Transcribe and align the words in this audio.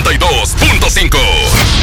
92.5. 0.00 1.18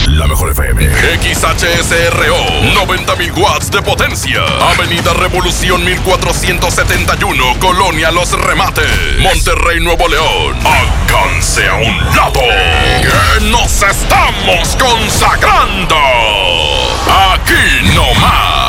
La 0.07 0.25
mejor 0.25 0.49
FM. 0.49 0.83
XHSRO. 1.21 2.37
90.000 2.73 3.37
watts 3.37 3.69
de 3.69 3.81
potencia. 3.83 4.41
Avenida 4.71 5.13
Revolución 5.13 5.85
1471. 5.85 7.59
Colonia 7.59 8.09
Los 8.09 8.31
Remates. 8.31 9.19
Monterrey, 9.19 9.79
Nuevo 9.79 10.07
León. 10.07 10.57
Alcance 10.65 11.67
a 11.67 11.75
un 11.75 11.97
lado. 12.15 12.41
Nos 13.51 13.83
estamos 13.83 14.75
consagrando. 14.79 15.95
Aquí 17.31 17.93
no 17.93 18.11
más. 18.15 18.68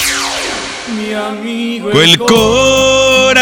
El 1.11 2.17
corazón. 2.19 3.41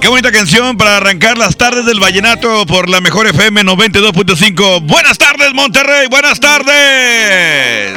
Qué 0.00 0.06
bonita 0.06 0.30
canción 0.30 0.76
para 0.76 0.98
arrancar 0.98 1.36
las 1.36 1.56
tardes 1.56 1.84
del 1.84 1.98
vallenato 1.98 2.64
por 2.66 2.88
la 2.88 3.00
mejor 3.00 3.26
FM 3.26 3.62
92.5. 3.62 4.82
Buenas 4.82 5.18
tardes, 5.18 5.52
Monterrey. 5.52 6.06
Buenas 6.08 6.38
tardes. 6.38 7.92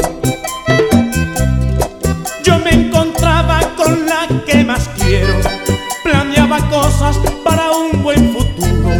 Para 7.44 7.70
un 7.70 8.02
buen 8.02 8.32
futuro, 8.32 8.90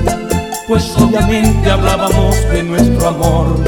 pues 0.66 0.94
obviamente 0.96 1.70
hablábamos 1.70 2.36
de 2.52 2.62
nuestro 2.62 3.08
amor. 3.08 3.60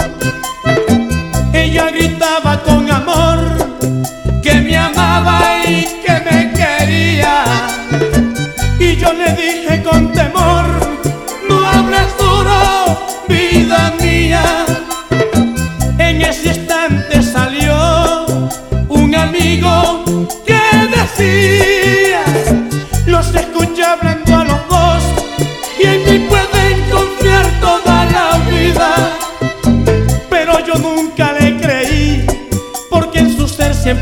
Ella 1.53 1.91
gritaba 1.91 2.63
con 2.63 2.91
amor 2.91 3.39
que 4.43 4.55
me 4.55 4.77
amaba 4.77 5.41
y 5.67 5.85
que 6.05 6.13
me 6.31 6.53
quería, 6.53 7.45
y 8.79 8.97
yo 8.97 9.13
le 9.13 9.33
dije 9.33 9.83
con 9.83 10.13
temor, 10.13 10.65
no 11.49 11.67
hables 11.67 12.17
duro, 12.19 12.99
vida 13.29 13.95
mía. 14.01 14.62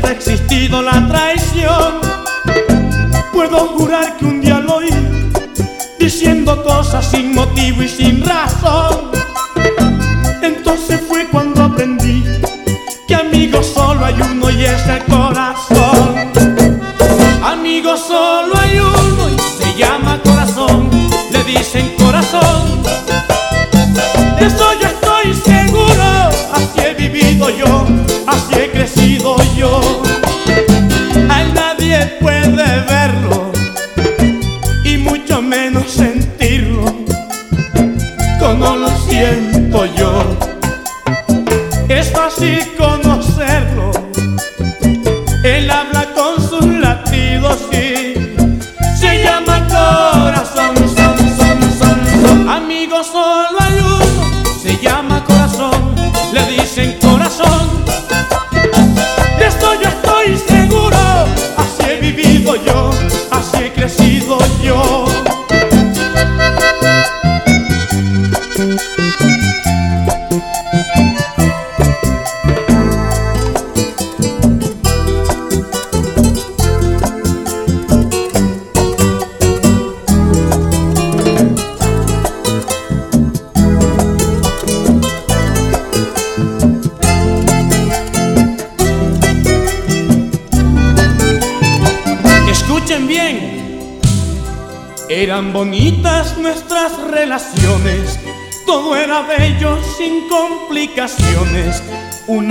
Ha 0.07 0.11
existido 0.11 0.81
la 0.81 1.07
traición. 1.07 2.01
Puedo 3.33 3.67
jurar 3.77 4.17
que 4.17 4.25
un 4.25 4.41
día 4.41 4.59
lo 4.59 4.75
oí 4.77 4.89
diciendo 5.99 6.63
cosas 6.63 7.05
sin 7.09 7.33
motivo 7.33 7.83
y 7.83 7.87
sin 7.87 8.23
razón. 8.23 9.11
Entonces 10.41 11.01
fue 11.07 11.27
cuando 11.27 11.63
aprendí 11.63 12.23
que 13.07 13.15
amigo 13.15 13.61
solo 13.63 14.05
hay 14.05 14.15
uno 14.21 14.49
y 14.49 14.65
es 14.65 14.85
el 14.87 15.03
corazón. 15.05 15.90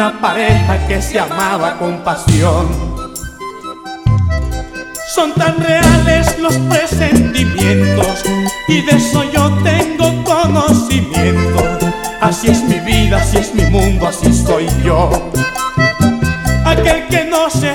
Una 0.00 0.18
pareja 0.18 0.86
que 0.88 1.02
se 1.02 1.20
amaba 1.20 1.76
con 1.76 1.98
pasión. 1.98 2.66
Son 5.14 5.34
tan 5.34 5.58
reales 5.58 6.38
los 6.38 6.56
presentimientos 6.56 8.22
y 8.66 8.80
de 8.80 8.92
eso 8.92 9.24
yo 9.24 9.50
tengo 9.62 10.24
conocimiento. 10.24 11.78
Así 12.18 12.48
es 12.48 12.62
mi 12.64 12.80
vida, 12.80 13.18
así 13.18 13.36
es 13.36 13.54
mi 13.54 13.64
mundo, 13.64 14.08
así 14.08 14.32
soy 14.32 14.68
yo. 14.82 15.10
Aquel 16.64 17.06
que 17.08 17.26
no 17.26 17.50
se 17.50 17.74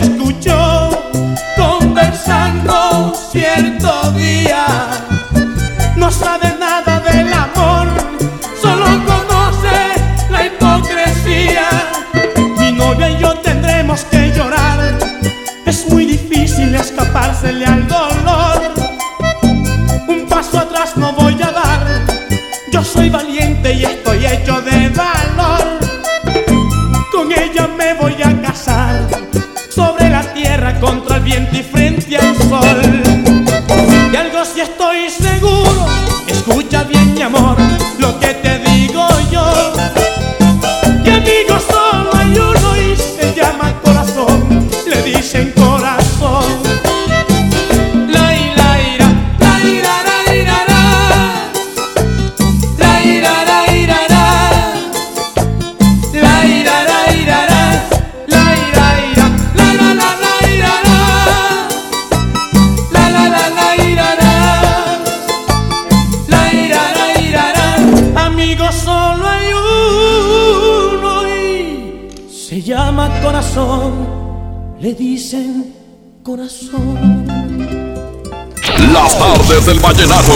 Tardes 79.47 79.65
del 79.67 79.79
vallenato. 79.79 80.33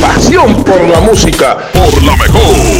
Pasión 0.00 0.62
por 0.62 0.88
la 0.88 1.00
música. 1.00 1.56
Por 1.72 2.02
la 2.02 2.16
mejor. 2.16 2.71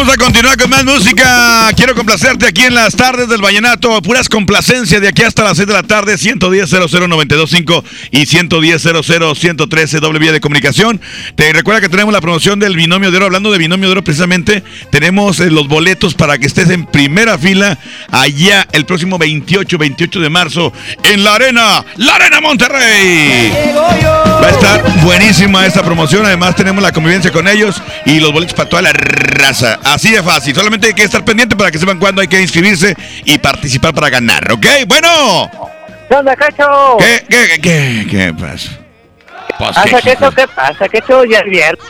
Vamos 0.00 0.14
a 0.14 0.16
continuar 0.16 0.56
con 0.56 0.70
más 0.70 0.82
música. 0.82 1.68
Quiero 1.76 1.94
complacerte 1.94 2.46
aquí 2.46 2.62
en 2.62 2.74
las 2.74 2.96
tardes 2.96 3.28
del 3.28 3.42
Vallenato. 3.42 4.00
Puras 4.00 4.30
complacencias 4.30 4.98
de 4.98 5.08
aquí 5.08 5.22
hasta 5.24 5.44
las 5.44 5.58
6 5.58 5.68
de 5.68 5.74
la 5.74 5.82
tarde. 5.82 6.16
110 6.16 6.70
00925 6.70 7.84
y 8.10 8.24
110 8.24 8.82
113 9.34 10.00
doble 10.00 10.18
vía 10.18 10.32
de 10.32 10.40
comunicación. 10.40 11.02
Te 11.34 11.52
recuerda 11.52 11.82
que 11.82 11.90
tenemos 11.90 12.14
la 12.14 12.22
promoción 12.22 12.58
del 12.58 12.76
binomio 12.76 13.10
de 13.10 13.18
oro. 13.18 13.26
Hablando 13.26 13.52
de 13.52 13.58
binomio 13.58 13.88
de 13.88 13.92
oro, 13.92 14.02
precisamente, 14.02 14.64
tenemos 14.90 15.38
eh, 15.38 15.50
los 15.50 15.68
boletos 15.68 16.14
para 16.14 16.38
que 16.38 16.46
estés 16.46 16.70
en 16.70 16.86
primera 16.86 17.36
fila 17.36 17.78
allá 18.10 18.66
el 18.72 18.86
próximo 18.86 19.18
28, 19.18 19.76
28 19.76 20.18
de 20.18 20.30
marzo 20.30 20.72
en 21.04 21.22
la 21.22 21.34
Arena, 21.34 21.84
la 21.96 22.14
Arena 22.14 22.40
Monterrey. 22.40 23.52
Va 23.74 24.46
a 24.46 24.50
estar 24.50 25.02
buenísima 25.02 25.66
esta 25.66 25.82
promoción. 25.82 26.24
Además, 26.24 26.56
tenemos 26.56 26.82
la 26.82 26.90
convivencia 26.90 27.30
con 27.30 27.46
ellos 27.46 27.82
y 28.06 28.18
los 28.18 28.32
boletos 28.32 28.54
para 28.54 28.70
toda 28.70 28.80
la 28.80 28.94
raza. 28.94 29.78
Así 29.94 30.12
de 30.12 30.22
fácil. 30.22 30.54
Solamente 30.54 30.88
hay 30.88 30.94
que 30.94 31.02
estar 31.02 31.24
pendiente 31.24 31.56
para 31.56 31.70
que 31.70 31.78
sepan 31.78 31.98
cuándo 31.98 32.20
hay 32.20 32.28
que 32.28 32.40
inscribirse 32.40 32.94
y 33.24 33.38
participar 33.38 33.92
para 33.92 34.08
ganar. 34.08 34.52
¿Ok? 34.52 34.66
Bueno. 34.86 35.50
¿Qué 36.08 36.14
onda, 36.14 36.34
Cacho? 36.36 36.96
¿Qué, 36.98 37.24
qué, 37.28 37.46
qué, 37.48 37.60
qué, 37.60 38.06
qué 38.10 38.34
pasa? 38.34 38.70
Pues, 39.58 39.70
¿Pasa, 39.76 40.00
¿qué? 40.00 40.16
¿Qué 40.16 40.48
pasa, 40.48 40.88
Cacho? 40.88 41.24
Ya 41.24 41.38
es 41.38 41.44
viernes. 41.44 41.84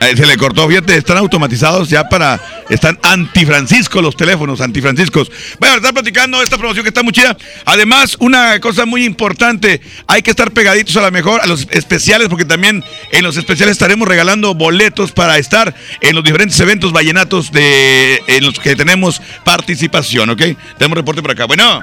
Eh, 0.00 0.16
se 0.16 0.24
le 0.24 0.38
cortó, 0.38 0.66
fíjate, 0.66 0.96
están 0.96 1.18
automatizados 1.18 1.90
ya 1.90 2.08
para. 2.08 2.40
Están 2.70 2.98
antifrancisco 3.02 4.00
los 4.00 4.16
teléfonos, 4.16 4.62
antifranciscos. 4.62 5.30
Bueno, 5.58 5.76
están 5.76 5.92
platicando 5.92 6.42
esta 6.42 6.56
promoción 6.56 6.84
que 6.84 6.88
está 6.88 7.02
muy 7.02 7.12
chida. 7.12 7.36
Además, 7.66 8.16
una 8.18 8.58
cosa 8.60 8.86
muy 8.86 9.04
importante: 9.04 9.82
hay 10.06 10.22
que 10.22 10.30
estar 10.30 10.52
pegaditos 10.52 10.96
a 10.96 11.02
la 11.02 11.10
mejor, 11.10 11.42
a 11.42 11.46
los 11.46 11.66
especiales, 11.70 12.28
porque 12.28 12.46
también 12.46 12.82
en 13.12 13.24
los 13.24 13.36
especiales 13.36 13.72
estaremos 13.72 14.08
regalando 14.08 14.54
boletos 14.54 15.12
para 15.12 15.36
estar 15.36 15.74
en 16.00 16.14
los 16.14 16.24
diferentes 16.24 16.58
eventos 16.60 16.92
vallenatos 16.92 17.52
de, 17.52 18.22
en 18.26 18.42
los 18.42 18.58
que 18.58 18.74
tenemos 18.76 19.20
participación, 19.44 20.30
¿ok? 20.30 20.42
Tenemos 20.78 20.96
reporte 20.96 21.20
por 21.20 21.32
acá. 21.32 21.44
Bueno. 21.44 21.78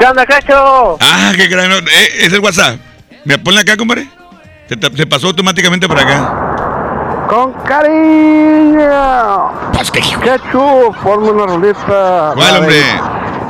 ¿Qué 0.00 0.06
onda, 0.06 0.26
Cacho? 0.26 0.96
Ah, 1.00 1.32
qué 1.36 1.46
gran. 1.46 1.70
Eh, 1.70 2.08
es 2.18 2.32
el 2.32 2.40
WhatsApp. 2.40 2.80
¿Me 3.24 3.38
ponle 3.38 3.60
acá, 3.60 3.76
compadre? 3.76 4.08
Se 4.68 5.06
pasó 5.06 5.28
automáticamente 5.28 5.86
por 5.86 5.98
acá. 6.00 6.47
Con 7.28 7.52
cariño. 7.52 8.90
Pues 9.74 9.92
hijo. 9.98 10.20
Cacho, 10.22 10.90
ponme 11.02 11.30
una 11.30 11.46
rolita. 11.46 12.32
¿Cuál, 12.34 12.56
hombre? 12.56 12.82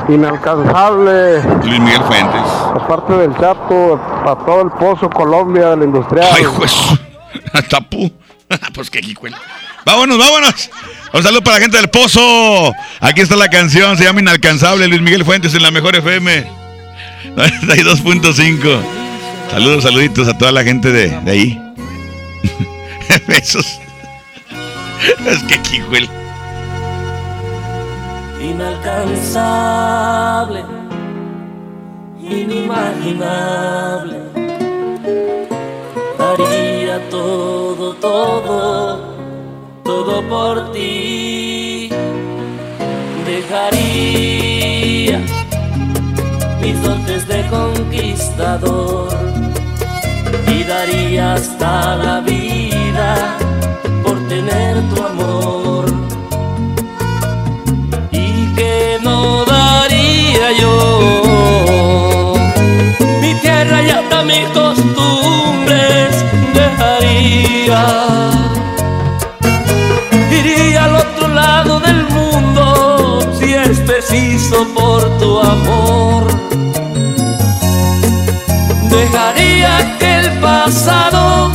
Inalcanzable. 0.09 1.41
Luis 1.63 1.79
Miguel 1.79 2.01
Fuentes. 2.03 2.41
Aparte 2.75 3.13
del 3.13 3.33
Chato, 3.37 3.99
para 4.25 4.35
todo 4.45 4.61
el 4.63 4.71
pozo 4.71 5.09
Colombia 5.09 5.69
del 5.69 5.83
industrial. 5.83 6.27
Ay, 6.35 6.43
juez. 6.57 6.73
Tapú. 7.69 8.11
pues 8.73 8.89
qué 8.89 8.99
hijuela. 8.99 9.37
Vámonos, 9.85 10.17
vámonos. 10.17 10.69
Un 11.13 11.23
saludo 11.23 11.41
para 11.41 11.57
la 11.57 11.61
gente 11.61 11.77
del 11.77 11.89
Pozo. 11.89 12.73
Aquí 12.99 13.21
está 13.21 13.35
la 13.35 13.47
canción, 13.47 13.97
se 13.97 14.03
llama 14.03 14.19
Inalcanzable. 14.19 14.87
Luis 14.87 15.01
Miguel 15.01 15.23
Fuentes 15.23 15.53
en 15.53 15.63
la 15.63 15.71
mejor 15.71 15.95
FM. 15.95 16.47
92.5. 17.35 18.79
Saludos, 19.51 19.83
saluditos 19.83 20.27
a 20.27 20.37
toda 20.37 20.51
la 20.51 20.63
gente 20.63 20.91
de, 20.91 21.09
de 21.21 21.31
ahí. 21.31 21.73
Besos. 23.27 23.79
es 25.25 25.43
que 25.43 25.75
hijuela. 25.75 26.09
inalcanzable, 28.39 30.63
inimaginable. 32.21 34.19
Daría 36.17 37.09
todo, 37.09 37.95
todo, 37.95 38.99
todo 39.83 40.21
por 40.29 40.71
ti. 40.71 41.89
Dejaría 43.25 45.19
mis 46.61 46.81
dotes 46.81 47.27
de 47.27 47.45
conquistador 47.47 49.09
y 50.47 50.63
daría 50.63 51.33
hasta 51.33 51.95
la 51.95 52.21
vida 52.21 52.48
por 54.03 54.17
tener 54.27 54.81
tu 54.89 55.03
amor. 55.03 55.85
Y 58.11 58.53
que 58.55 58.99
no 59.03 59.45
daría 59.45 60.51
yo 60.59 62.33
mi 63.21 63.33
tierra 63.35 63.81
y 63.81 63.89
hasta 63.89 64.23
mis 64.23 64.47
costumbres 64.49 66.25
dejaría. 66.53 67.85
Iría 70.31 70.85
al 70.85 70.95
otro 70.95 71.27
lado 71.27 71.79
del 71.79 72.03
mundo 72.05 73.19
si 73.39 73.53
es 73.53 73.79
preciso 73.79 74.67
por 74.73 75.01
tu 75.19 75.39
amor. 75.39 76.23
Dejaría 78.89 79.97
que 79.99 80.15
el 80.19 80.39
pasado 80.39 81.51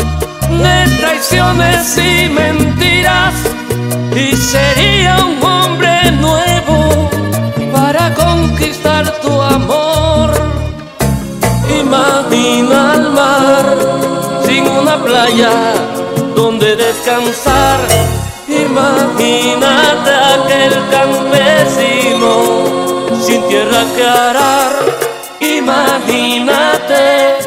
de 0.59 0.97
traiciones 0.99 1.99
y 1.99 2.29
mentiras 2.29 3.35
y 4.15 4.37
sería 4.37 5.17
un 5.25 5.43
hombre 5.43 6.13
nuevo 6.13 7.11
para 7.73 8.15
conquistar 8.15 9.11
tu 9.21 9.41
amor. 9.41 10.31
Imagina 11.81 12.95
el 12.95 13.11
mar 13.11 13.77
sin 14.47 14.69
una 14.69 15.03
playa 15.03 15.51
donde 16.35 16.77
descansar. 16.77 17.81
Imagínate 18.49 20.11
aquel 20.35 20.75
campesino 20.91 22.33
sin 23.21 23.43
tierra 23.49 23.85
que 23.97 24.05
arar. 24.05 24.73
Imagínate 25.41 27.44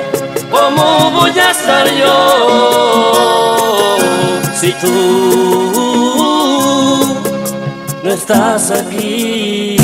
voy 1.37 1.45
estar 1.51 1.87
yo 1.93 2.17
si 4.59 4.71
tú 4.73 4.87
no 8.03 8.09
estás 8.11 8.71
aquí. 8.71 9.77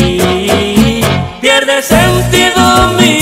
Pierde 1.41 1.81
sentido 1.83 2.93
mi 2.98 3.12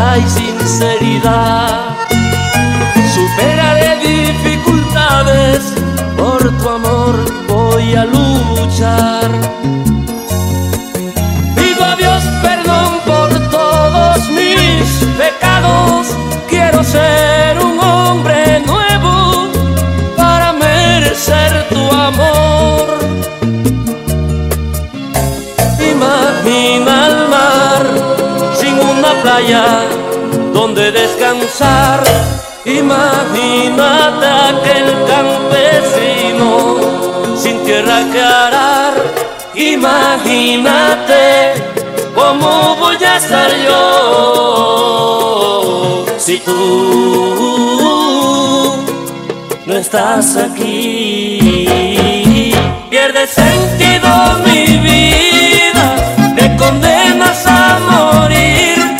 y 0.00 0.28
sinceridad. 0.28 1.96
Superaré 3.14 3.98
dificultades, 3.98 5.74
por 6.16 6.40
tu 6.58 6.68
amor 6.68 7.14
voy 7.48 7.94
a 7.94 8.04
luchar. 8.06 9.30
Pido 11.54 11.84
a 11.84 11.96
Dios 11.96 12.22
perdón 12.42 12.90
por 13.06 13.28
todos 13.50 14.18
mis 14.30 14.86
pecados. 15.18 16.06
Quiero 16.48 16.82
ser 16.82 17.58
un 17.58 17.78
hombre 17.78 18.60
nuevo 18.60 19.48
para 20.16 20.52
merecer 20.54 21.68
tu 21.68 21.82
amor. 21.92 22.86
Donde 30.52 30.92
descansar. 30.92 32.02
Imagínate 32.64 34.26
aquel 34.26 34.94
campesino 35.06 36.78
sin 37.36 37.62
tierra 37.64 38.04
que 38.12 38.20
arar. 38.20 38.94
Imagínate 39.54 41.54
cómo 42.14 42.76
voy 42.76 43.02
a 43.04 43.16
estar 43.16 43.50
yo 43.66 43.74
si 46.18 46.38
tú 46.38 46.46
no 49.66 49.74
estás 49.74 50.36
aquí. 50.36 51.74
Pierde 52.90 53.26
sentido 53.26 54.08
mi 54.44 54.78
vida, 54.78 55.96
te 56.36 56.56
condenas 56.56 57.44
a 57.46 57.78
morir 57.90 58.99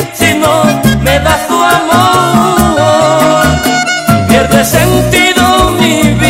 me 1.11 1.19
das 1.21 1.47
tu 1.49 1.57
amor. 1.77 3.43
Pierde 4.29 4.65
sentido 4.65 5.71
mi 5.79 5.95
vida, 6.15 6.30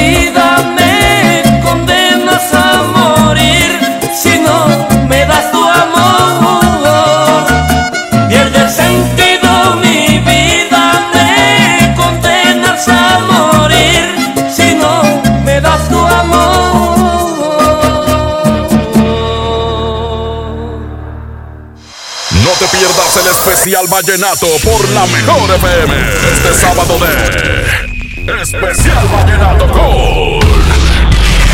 el 23.17 23.26
especial 23.26 23.87
vallenato 23.88 24.47
por 24.62 24.88
la 24.90 25.05
mejor 25.07 25.50
FM. 25.50 25.95
Este 26.33 26.55
sábado 26.55 26.97
de 26.99 28.43
Especial 28.43 29.09
Vallenato 29.09 29.67
con 29.67 30.40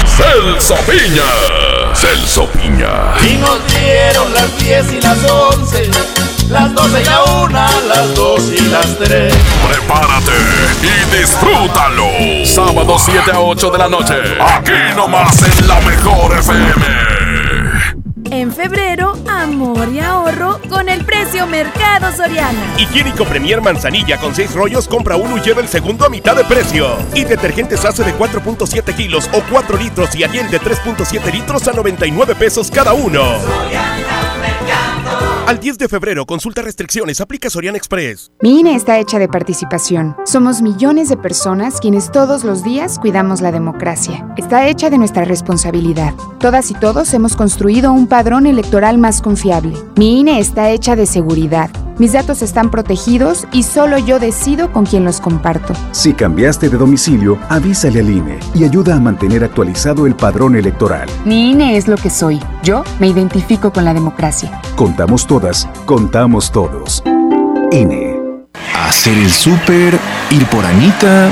Celso 0.07 0.75
Piña. 0.87 1.95
Celso 1.95 2.47
Piña. 2.51 3.15
Y 3.23 3.37
nos 3.37 3.67
dieron 3.69 4.35
las 4.35 4.59
10 4.59 4.93
y 4.93 5.01
las 5.01 5.19
11, 5.25 5.91
las 6.51 6.75
12 6.75 7.01
y 7.01 7.05
la 7.05 7.25
1, 7.25 7.69
las 7.89 8.15
2 8.15 8.43
y 8.53 8.61
las 8.67 8.99
3. 8.99 9.35
Prepárate 9.69 10.33
y 10.83 11.17
disfrútalo. 11.17 12.09
Sábado 12.45 12.99
7 12.99 13.31
a 13.33 13.41
8 13.41 13.71
de 13.71 13.79
la 13.79 13.89
noche. 13.89 14.15
Aquí 14.41 14.95
nomás 14.95 15.43
en 15.43 15.69
la 15.69 15.81
mejor 15.81 16.39
FM. 16.39 17.16
En 18.31 18.53
febrero, 18.53 19.17
amor 19.29 19.89
y 19.89 20.01
ahorro 20.01 20.61
con 20.69 20.89
el 20.89 21.05
precio 21.05 21.47
Mercado 21.47 22.11
Soriana. 22.17 22.75
Higiénico 22.79 23.25
Premier 23.25 23.61
Manzanilla 23.61 24.19
con 24.19 24.35
6 24.35 24.55
rollos, 24.55 24.89
compra 24.89 25.17
uno 25.17 25.37
y 25.37 25.41
lleva 25.41 25.61
el 25.61 25.69
segundo 25.69 26.05
a 26.05 26.09
mitad 26.09 26.35
de 26.35 26.45
precio. 26.45 26.97
Y 27.15 27.25
detergentes 27.25 27.85
hace 27.85 28.03
de 28.03 28.15
4.7 28.15 28.95
kilos 28.97 29.31
o 29.33 29.43
4 29.51 29.79
litros 29.79 30.15
y 30.17 30.25
Ariel 30.25 30.51
de 30.51 30.61
3.7 30.61 31.33
litros 31.33 31.69
a 31.69 31.73
99 31.73 32.35
pesos 32.35 32.71
cada 32.71 32.95
uno. 32.95 33.23
Al 35.47 35.61
10 35.61 35.79
de 35.79 35.89
febrero, 35.89 36.27
consulta 36.27 36.61
restricciones, 36.61 37.21
aplica 37.21 37.49
Soriana 37.49 37.79
Express. 37.79 38.33
Mi 38.43 38.59
INE 38.59 38.75
está 38.75 38.99
hecha 38.99 39.21
de 39.21 39.29
participación. 39.29 40.17
Somos 40.25 40.61
millones 40.61 41.09
de 41.09 41.17
personas 41.17 41.79
quienes 41.79 42.11
todos 42.11 42.43
los 42.43 42.65
días 42.65 42.99
cuidamos 42.99 43.41
la 43.41 43.53
democracia. 43.53 44.27
Está 44.37 44.67
hecha 44.67 44.91
de 44.91 44.99
nuestra 44.99 45.25
responsabilidad. 45.25 46.15
Todas 46.41 46.73
y 46.73 46.75
todos 46.75 47.15
hemos 47.15 47.37
construido 47.37 47.93
un 47.93 48.09
padrón 48.09 48.49
electoral 48.49 48.99
más 48.99 49.23
confiable. 49.23 49.79
Mi 49.95 50.19
INE 50.19 50.41
está 50.41 50.71
hecha 50.71 50.97
de 50.97 51.07
seguridad. 51.07 51.71
Mis 51.99 52.13
datos 52.13 52.43
están 52.43 52.71
protegidos 52.71 53.47
y 53.53 53.63
solo 53.63 53.97
yo 53.97 54.19
decido 54.19 54.71
con 54.71 54.85
quién 54.85 55.05
los 55.05 55.19
comparto. 55.19 55.73
Si 55.93 56.13
cambiaste 56.13 56.69
de 56.69 56.77
domicilio, 56.77 57.39
avísale 57.49 58.01
al 58.01 58.11
INE 58.11 58.39
y 58.55 58.65
ayuda 58.65 58.97
a 58.97 59.01
mantener 59.01 59.43
actualizado 59.43 60.07
el 60.07 60.15
padrón 60.15 60.57
electoral. 60.57 61.09
Mi 61.25 61.53
INE 61.53 61.79
es 61.79 61.89
lo 61.89 61.97
que 61.97 62.11
soy. 62.11 62.39
Yo 62.63 62.85
me 63.01 63.09
identifico 63.09 63.73
con 63.73 63.87
la 63.87 63.95
democracia. 63.95 64.61
Contamos 64.77 65.27
todas, 65.27 65.67
contamos 65.87 66.53
todos. 66.53 67.03
INE. 67.73 68.21
Hacer 68.75 69.17
el 69.17 69.31
súper, 69.31 69.99
ir 70.31 70.47
por 70.47 70.67
Anita. 70.67 71.31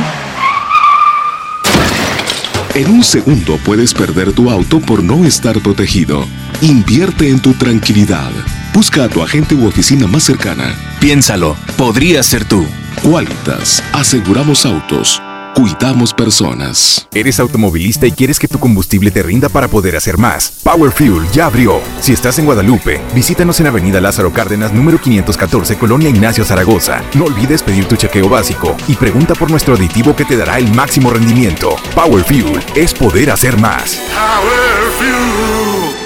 En 2.75 2.91
un 2.91 3.05
segundo 3.05 3.59
puedes 3.67 3.93
perder 3.93 4.33
tu 4.33 4.51
auto 4.51 4.81
por 4.81 5.05
no 5.05 5.27
estar 5.27 5.61
protegido. 5.61 6.25
Invierte 6.63 7.29
en 7.29 7.41
tu 7.41 7.53
tranquilidad. 7.53 8.31
Busca 8.75 9.05
a 9.05 9.09
tu 9.09 9.23
agente 9.23 9.55
u 9.55 9.69
oficina 9.69 10.09
más 10.09 10.25
cercana. 10.25 10.75
Piénsalo, 11.01 11.57
podría 11.77 12.25
ser 12.25 12.45
tú. 12.45 12.67
Qualitas, 13.05 13.85
aseguramos 13.93 14.67
autos. 14.67 15.23
Cuidamos 15.55 16.13
personas. 16.13 17.07
¿Eres 17.15 17.39
automovilista 17.39 18.09
y 18.09 18.11
quieres 18.11 18.41
que 18.41 18.49
tu 18.49 18.59
combustible 18.59 19.13
te 19.13 19.23
rinda 19.23 19.49
para 19.49 19.69
poder 19.69 19.95
hacer 19.95 20.19
más? 20.19 20.51
Power 20.65 20.91
Fuel 20.91 21.31
ya 21.33 21.47
abrió. 21.47 21.81
Si 22.01 22.13
estás 22.13 22.41
en 22.41 22.47
Guadalupe, 22.47 23.01
visítanos 23.15 23.61
en 23.61 23.69
Avenida 23.69 24.01
Lázaro 24.01 24.33
Cárdenas, 24.33 24.73
número 24.73 25.01
514, 25.01 25.77
Colonia 25.77 26.09
Ignacio 26.09 26.45
Zaragoza. 26.45 27.01
No 27.15 27.27
olvides 27.27 27.63
pedir 27.63 27.85
tu 27.85 27.95
chequeo 27.95 28.29
básico 28.29 28.77
y 28.89 28.97
pregunta 28.97 29.35
por 29.37 29.53
nuestro 29.53 29.77
aditivo 29.77 30.17
que 30.17 30.25
te 30.25 30.37
dará 30.37 30.59
el 30.59 30.75
máximo 30.75 31.11
rendimiento. 31.11 31.77
Power 31.95 32.25
Fuel 32.25 32.59
es 32.75 32.93
poder 32.93 33.31
hacer 33.31 33.57
más. 33.57 34.01
Power 34.13 34.91
Fuel. 34.99 36.04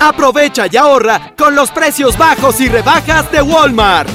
Aprovecha 0.00 0.66
y 0.70 0.76
ahorra 0.76 1.34
con 1.36 1.54
los 1.54 1.70
precios 1.70 2.16
bajos 2.16 2.60
y 2.60 2.68
rebajas 2.68 3.30
de 3.30 3.42
Walmart. 3.42 4.08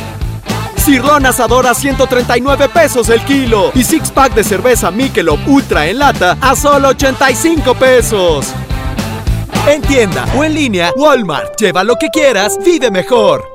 Cirlón 0.77 1.25
asador 1.25 1.65
a 1.67 1.73
139 1.73 2.69
pesos 2.69 3.09
el 3.09 3.23
kilo 3.23 3.71
y 3.73 3.83
six 3.83 4.11
pack 4.11 4.33
de 4.33 4.43
cerveza 4.43 4.91
Michelob 4.91 5.39
Ultra 5.47 5.87
en 5.87 5.99
lata 5.99 6.37
a 6.41 6.55
solo 6.55 6.89
85 6.89 7.73
pesos. 7.75 8.47
En 9.67 9.81
tienda 9.81 10.25
o 10.35 10.43
en 10.43 10.53
línea, 10.53 10.91
Walmart. 10.95 11.59
Lleva 11.59 11.83
lo 11.83 11.95
que 11.95 12.09
quieras, 12.09 12.57
vive 12.63 12.91
mejor. 12.91 13.54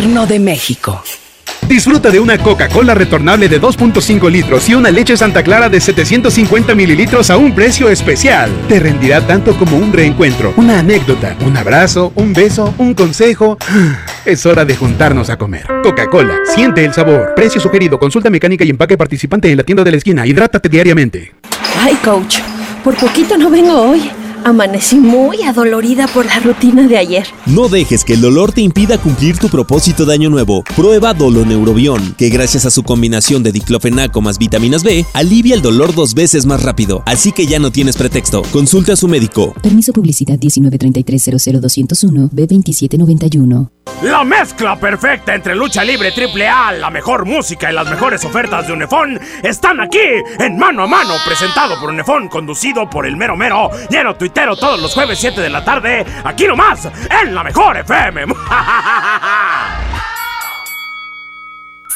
de 0.00 0.38
México. 0.38 1.02
Disfruta 1.68 2.08
de 2.08 2.18
una 2.18 2.38
Coca-Cola 2.38 2.94
retornable 2.94 3.50
de 3.50 3.60
2.5 3.60 4.30
litros 4.30 4.66
y 4.70 4.74
una 4.74 4.90
leche 4.90 5.14
Santa 5.14 5.42
Clara 5.42 5.68
de 5.68 5.78
750 5.78 6.74
mililitros 6.74 7.28
a 7.28 7.36
un 7.36 7.54
precio 7.54 7.90
especial. 7.90 8.50
Te 8.66 8.80
rendirá 8.80 9.20
tanto 9.26 9.54
como 9.54 9.76
un 9.76 9.92
reencuentro, 9.92 10.54
una 10.56 10.78
anécdota, 10.78 11.36
un 11.44 11.54
abrazo, 11.54 12.12
un 12.14 12.32
beso, 12.32 12.72
un 12.78 12.94
consejo. 12.94 13.58
Es 14.24 14.46
hora 14.46 14.64
de 14.64 14.74
juntarnos 14.74 15.28
a 15.28 15.36
comer. 15.36 15.66
Coca-Cola, 15.82 16.38
siente 16.54 16.82
el 16.82 16.94
sabor. 16.94 17.34
Precio 17.36 17.60
sugerido, 17.60 17.98
consulta 17.98 18.30
mecánica 18.30 18.64
y 18.64 18.70
empaque 18.70 18.96
participante 18.96 19.50
en 19.50 19.58
la 19.58 19.64
tienda 19.64 19.84
de 19.84 19.90
la 19.90 19.96
esquina. 19.98 20.26
Hidrátate 20.26 20.70
diariamente. 20.70 21.34
Ay, 21.78 21.94
coach, 22.02 22.38
por 22.82 22.96
poquito 22.96 23.36
no 23.36 23.50
vengo 23.50 23.90
hoy. 23.90 24.10
Amanecí 24.44 24.96
muy 24.96 25.42
adolorida 25.42 26.06
por 26.08 26.26
la 26.26 26.38
rutina 26.40 26.86
de 26.86 26.98
ayer. 26.98 27.26
No 27.46 27.68
dejes 27.68 28.04
que 28.04 28.14
el 28.14 28.20
dolor 28.20 28.52
te 28.52 28.60
impida 28.60 28.98
cumplir 28.98 29.38
tu 29.38 29.48
propósito 29.48 30.04
de 30.04 30.14
año 30.14 30.30
nuevo. 30.30 30.62
Prueba 30.76 31.14
Doloneurobión, 31.14 32.14
que 32.16 32.28
gracias 32.28 32.66
a 32.66 32.70
su 32.70 32.82
combinación 32.82 33.42
de 33.42 33.52
diclofenaco 33.52 34.20
más 34.20 34.38
vitaminas 34.38 34.82
B, 34.82 35.04
alivia 35.12 35.54
el 35.54 35.62
dolor 35.62 35.94
dos 35.94 36.14
veces 36.14 36.46
más 36.46 36.62
rápido. 36.62 37.02
Así 37.06 37.32
que 37.32 37.46
ya 37.46 37.58
no 37.58 37.70
tienes 37.70 37.96
pretexto. 37.96 38.42
Consulta 38.52 38.94
a 38.94 38.96
su 38.96 39.08
médico. 39.08 39.54
Permiso 39.62 39.92
publicidad 39.92 40.38
193300201 40.38 42.30
B2791. 42.30 43.70
La 44.02 44.24
mezcla 44.24 44.76
perfecta 44.80 45.34
entre 45.34 45.54
lucha 45.54 45.84
libre 45.84 46.10
triple 46.12 46.48
A, 46.48 46.72
la 46.72 46.90
mejor 46.90 47.26
música 47.26 47.70
y 47.70 47.74
las 47.74 47.90
mejores 47.90 48.24
ofertas 48.24 48.66
de 48.66 48.72
Unefón 48.72 49.20
están 49.42 49.78
aquí 49.78 49.98
en 50.38 50.56
Mano 50.56 50.84
a 50.84 50.86
Mano, 50.86 51.14
presentado 51.26 51.78
por 51.78 51.90
Unefón, 51.90 52.28
conducido 52.28 52.88
por 52.88 53.04
el 53.04 53.16
mero 53.16 53.36
mero, 53.36 53.68
lleno 53.90 54.16
todos 54.32 54.80
los 54.80 54.94
jueves 54.94 55.18
7 55.18 55.40
de 55.40 55.50
la 55.50 55.64
tarde, 55.64 56.04
aquí 56.24 56.46
nomás, 56.46 56.88
en 57.22 57.34
la 57.34 57.44
mejor 57.44 57.76
FM. 57.78 58.26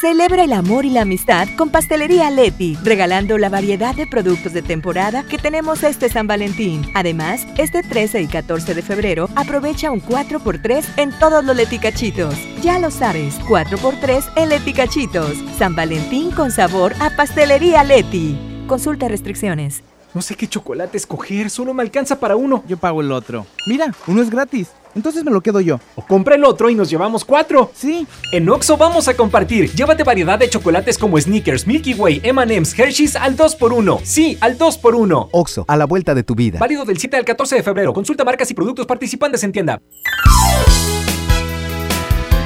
Celebra 0.00 0.44
el 0.44 0.52
amor 0.52 0.84
y 0.84 0.90
la 0.90 1.02
amistad 1.02 1.48
con 1.56 1.70
Pastelería 1.70 2.30
Leti, 2.30 2.76
regalando 2.82 3.38
la 3.38 3.48
variedad 3.48 3.94
de 3.94 4.06
productos 4.06 4.52
de 4.52 4.60
temporada 4.60 5.22
que 5.22 5.38
tenemos 5.38 5.82
este 5.82 6.10
San 6.10 6.26
Valentín. 6.26 6.82
Además, 6.94 7.46
este 7.56 7.82
13 7.82 8.20
y 8.20 8.26
14 8.26 8.74
de 8.74 8.82
febrero 8.82 9.30
aprovecha 9.34 9.90
un 9.90 10.02
4x3 10.02 10.84
en 10.98 11.18
todos 11.18 11.42
los 11.42 11.56
leticachitos. 11.56 12.34
Ya 12.60 12.78
lo 12.78 12.90
sabes, 12.90 13.40
4x3 13.42 14.32
en 14.36 14.48
leticachitos. 14.50 15.38
San 15.56 15.74
Valentín 15.74 16.32
con 16.32 16.50
sabor 16.50 16.92
a 17.00 17.08
Pastelería 17.16 17.82
Leti. 17.82 18.36
Consulta 18.66 19.08
restricciones. 19.08 19.82
No 20.14 20.22
sé 20.22 20.36
qué 20.36 20.46
chocolate 20.46 20.96
escoger, 20.96 21.50
solo 21.50 21.74
me 21.74 21.82
alcanza 21.82 22.20
para 22.20 22.36
uno. 22.36 22.62
Yo 22.68 22.76
pago 22.76 23.00
el 23.00 23.10
otro. 23.10 23.46
Mira, 23.66 23.92
uno 24.06 24.22
es 24.22 24.30
gratis. 24.30 24.68
Entonces 24.94 25.24
me 25.24 25.32
lo 25.32 25.40
quedo 25.40 25.60
yo. 25.60 25.80
O 25.96 26.06
compra 26.06 26.36
el 26.36 26.44
otro 26.44 26.70
y 26.70 26.76
nos 26.76 26.88
llevamos 26.88 27.24
cuatro. 27.24 27.72
Sí. 27.74 28.06
En 28.30 28.48
Oxo 28.48 28.76
vamos 28.76 29.08
a 29.08 29.14
compartir. 29.14 29.72
Llévate 29.72 30.04
variedad 30.04 30.38
de 30.38 30.48
chocolates 30.48 30.98
como 30.98 31.20
Snickers, 31.20 31.66
Milky 31.66 31.94
Way, 31.94 32.20
M&M's, 32.22 32.78
Hershey's 32.78 33.16
al 33.16 33.36
2x1. 33.36 34.00
Sí, 34.04 34.38
al 34.40 34.56
2x1. 34.56 35.30
Oxo, 35.32 35.64
a 35.66 35.76
la 35.76 35.84
vuelta 35.84 36.14
de 36.14 36.22
tu 36.22 36.36
vida. 36.36 36.60
Válido 36.60 36.84
del 36.84 36.98
7 36.98 37.16
al 37.16 37.24
14 37.24 37.56
de 37.56 37.62
febrero. 37.64 37.92
Consulta 37.92 38.24
marcas 38.24 38.48
y 38.52 38.54
productos 38.54 38.86
participantes 38.86 39.42
en 39.42 39.50
tienda. 39.50 39.80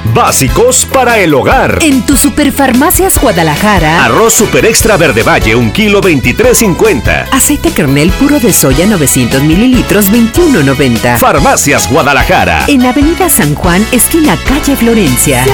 Básicos 0.05 0.85
para 0.85 1.19
el 1.19 1.33
hogar. 1.33 1.79
En 1.81 2.05
tu 2.05 2.15
Superfarmacias 2.15 3.19
Guadalajara. 3.19 4.05
Arroz 4.05 4.33
Super 4.33 4.65
Extra 4.65 4.97
Verde 4.97 5.23
Valle, 5.23 5.55
un 5.55 5.71
kilo 5.71 6.01
23.50. 6.01 7.27
Aceite 7.31 7.71
kernel 7.71 8.09
puro 8.11 8.39
de 8.39 8.53
soya 8.53 8.85
900 8.85 9.43
mililitros 9.43 10.11
21.90. 10.11 11.17
Farmacias 11.17 11.89
Guadalajara. 11.91 12.65
En 12.67 12.85
Avenida 12.85 13.29
San 13.29 13.55
Juan, 13.55 13.85
esquina 13.91 14.37
calle 14.47 14.75
Florencia. 14.75 15.45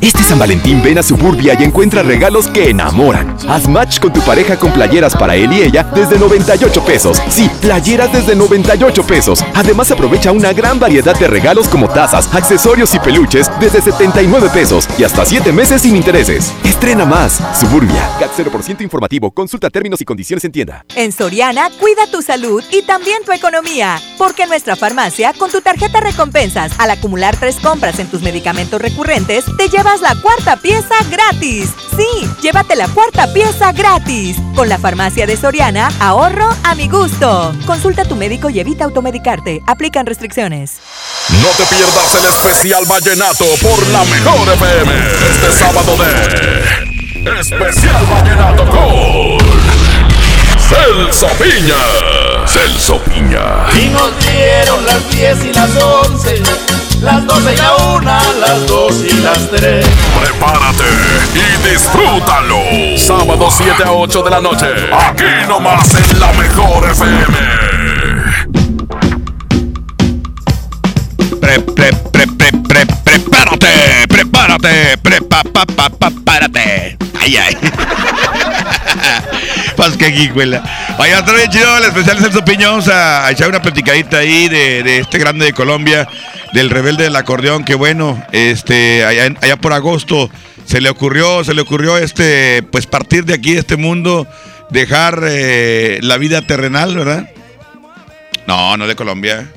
Este 0.00 0.22
San 0.22 0.38
Valentín 0.38 0.82
ven 0.82 0.96
a 0.96 1.02
Suburbia 1.02 1.54
y 1.58 1.64
encuentra 1.64 2.02
regalos 2.02 2.46
que 2.48 2.70
enamoran. 2.70 3.36
Haz 3.46 3.68
match 3.68 4.00
con 4.00 4.12
tu 4.12 4.20
pareja 4.22 4.58
con 4.58 4.72
playeras 4.72 5.14
para 5.14 5.36
él 5.36 5.52
y 5.52 5.60
ella 5.60 5.82
desde 5.94 6.18
98 6.18 6.84
pesos. 6.84 7.20
Sí, 7.28 7.50
playeras 7.60 8.10
desde 8.10 8.34
98 8.34 9.06
pesos. 9.06 9.44
Además 9.54 9.90
aprovecha 9.90 10.32
una 10.32 10.54
gran 10.54 10.80
variedad 10.80 11.18
de 11.18 11.26
regalos 11.26 11.68
como 11.68 11.86
tazas, 11.88 12.34
accesorios 12.34 12.94
y 12.94 12.98
peluches 12.98 13.50
desde 13.60 13.82
79 13.82 14.48
pesos 14.54 14.88
y 14.98 15.04
hasta 15.04 15.26
7 15.26 15.52
meses 15.52 15.82
sin 15.82 15.96
intereses. 15.96 16.54
Estrena 16.64 17.04
más. 17.04 17.38
Suburbia. 17.58 18.08
CAT 18.18 18.30
0% 18.38 18.80
informativo. 18.80 19.30
Consulta 19.30 19.68
términos 19.68 20.00
y 20.00 20.06
condiciones 20.06 20.44
en 20.46 20.52
tienda. 20.52 20.86
En 20.96 21.12
Soriana, 21.12 21.68
cuida 21.78 22.06
tu 22.10 22.22
salud 22.22 22.64
y 22.72 22.82
también 22.82 23.22
tu 23.26 23.32
economía. 23.32 24.00
Porque 24.16 24.46
nuestra 24.46 24.76
farmacia, 24.76 25.34
con 25.34 25.50
tu 25.50 25.60
tarjeta 25.60 26.00
recompensas, 26.00 26.72
al 26.78 26.90
acumular 26.90 27.36
tres 27.36 27.56
compras 27.56 27.98
en 27.98 28.06
tus 28.06 28.22
medicamentos 28.22 28.80
recurrentes, 28.80 29.44
te 29.58 29.68
llevas 29.90 30.00
la 30.00 30.20
cuarta 30.20 30.56
pieza 30.56 30.94
gratis. 31.10 31.70
Sí, 31.96 32.28
llévate 32.42 32.76
la 32.76 32.88
cuarta 32.88 33.32
pieza 33.32 33.72
gratis. 33.72 34.36
Con 34.54 34.68
la 34.68 34.78
farmacia 34.78 35.26
de 35.26 35.36
Soriana, 35.36 35.90
ahorro 36.00 36.48
a 36.64 36.74
mi 36.74 36.88
gusto. 36.88 37.52
Consulta 37.66 38.02
a 38.02 38.04
tu 38.04 38.14
médico 38.14 38.50
y 38.50 38.60
evita 38.60 38.84
automedicarte. 38.84 39.62
Aplican 39.66 40.06
restricciones. 40.06 40.76
No 41.42 41.48
te 41.56 41.64
pierdas 41.74 42.14
el 42.14 42.26
especial 42.26 42.84
vallenato 42.86 43.44
por 43.62 43.86
la 43.88 44.04
mejor 44.04 44.48
FM. 44.54 44.92
Este 45.30 45.52
sábado 45.58 45.96
de 45.96 47.40
Especial 47.40 48.06
Vallenato 48.06 48.66
con 48.66 49.38
Celso 50.68 51.26
Piña. 51.38 52.46
Celso 52.46 52.98
Piña. 53.04 53.66
Y 53.74 53.88
nos 53.88 54.18
dieron 54.20 54.86
las 54.86 55.10
10 55.10 55.44
y 55.44 55.52
las 55.52 55.70
11, 55.76 56.42
las 57.02 57.26
12 57.26 57.54
y 57.54 57.56
la 57.56 57.76
1, 57.76 58.02
las 58.40 58.66
2 58.66 59.04
y 59.04 59.12
las 59.22 59.50
3. 59.50 59.86
Prepárate 60.20 60.84
y 61.34 61.68
disfrútalo. 61.68 62.58
Sábado 62.96 63.48
7 63.50 63.82
a 63.84 63.92
8 63.92 64.22
de 64.22 64.30
la 64.30 64.40
noche. 64.40 64.66
Aquí 64.92 65.24
nomás 65.48 65.94
en 65.94 66.20
la 66.20 66.32
mejor 66.34 66.90
FM. 66.90 67.36
Pre, 71.40 71.60
pre, 71.60 71.92
pre, 72.12 72.26
pre, 72.26 72.59
prepárate, 74.60 74.98
prepa, 74.98 75.42
pa, 75.42 75.64
pa, 75.64 75.88
pa, 75.90 76.10
párate. 76.24 76.96
Ay, 77.18 77.36
ay. 77.36 77.56
Pues 79.76 79.96
que 79.96 80.08
guijuela. 80.08 80.62
Vaya, 80.98 81.20
está 81.20 81.32
bien 81.32 81.50
chido 81.50 81.78
el 81.78 81.84
especial 81.84 82.18
de 82.18 82.24
Celso 82.24 82.44
Piña. 82.44 82.68
Vamos 82.68 82.88
a 82.88 83.30
echar 83.30 83.48
una 83.48 83.62
platicadita 83.62 84.18
ahí 84.18 84.46
de, 84.48 84.82
de 84.82 84.98
este 84.98 85.18
grande 85.18 85.46
de 85.46 85.52
Colombia, 85.54 86.06
del 86.52 86.68
rebelde 86.68 87.04
del 87.04 87.16
acordeón, 87.16 87.64
que 87.64 87.74
bueno, 87.74 88.22
este, 88.32 89.06
allá, 89.06 89.34
allá 89.40 89.56
por 89.56 89.72
agosto 89.72 90.30
se 90.66 90.82
le 90.82 90.90
ocurrió, 90.90 91.44
se 91.44 91.54
le 91.54 91.62
ocurrió 91.62 91.96
este, 91.96 92.62
pues 92.70 92.86
partir 92.86 93.24
de 93.24 93.32
aquí, 93.32 93.54
de 93.54 93.60
este 93.60 93.76
mundo, 93.76 94.26
dejar 94.68 95.22
eh, 95.26 95.98
la 96.02 96.18
vida 96.18 96.42
terrenal, 96.42 96.94
¿verdad? 96.94 97.30
No, 98.46 98.76
no 98.76 98.86
de 98.86 98.96
Colombia. 98.96 99.50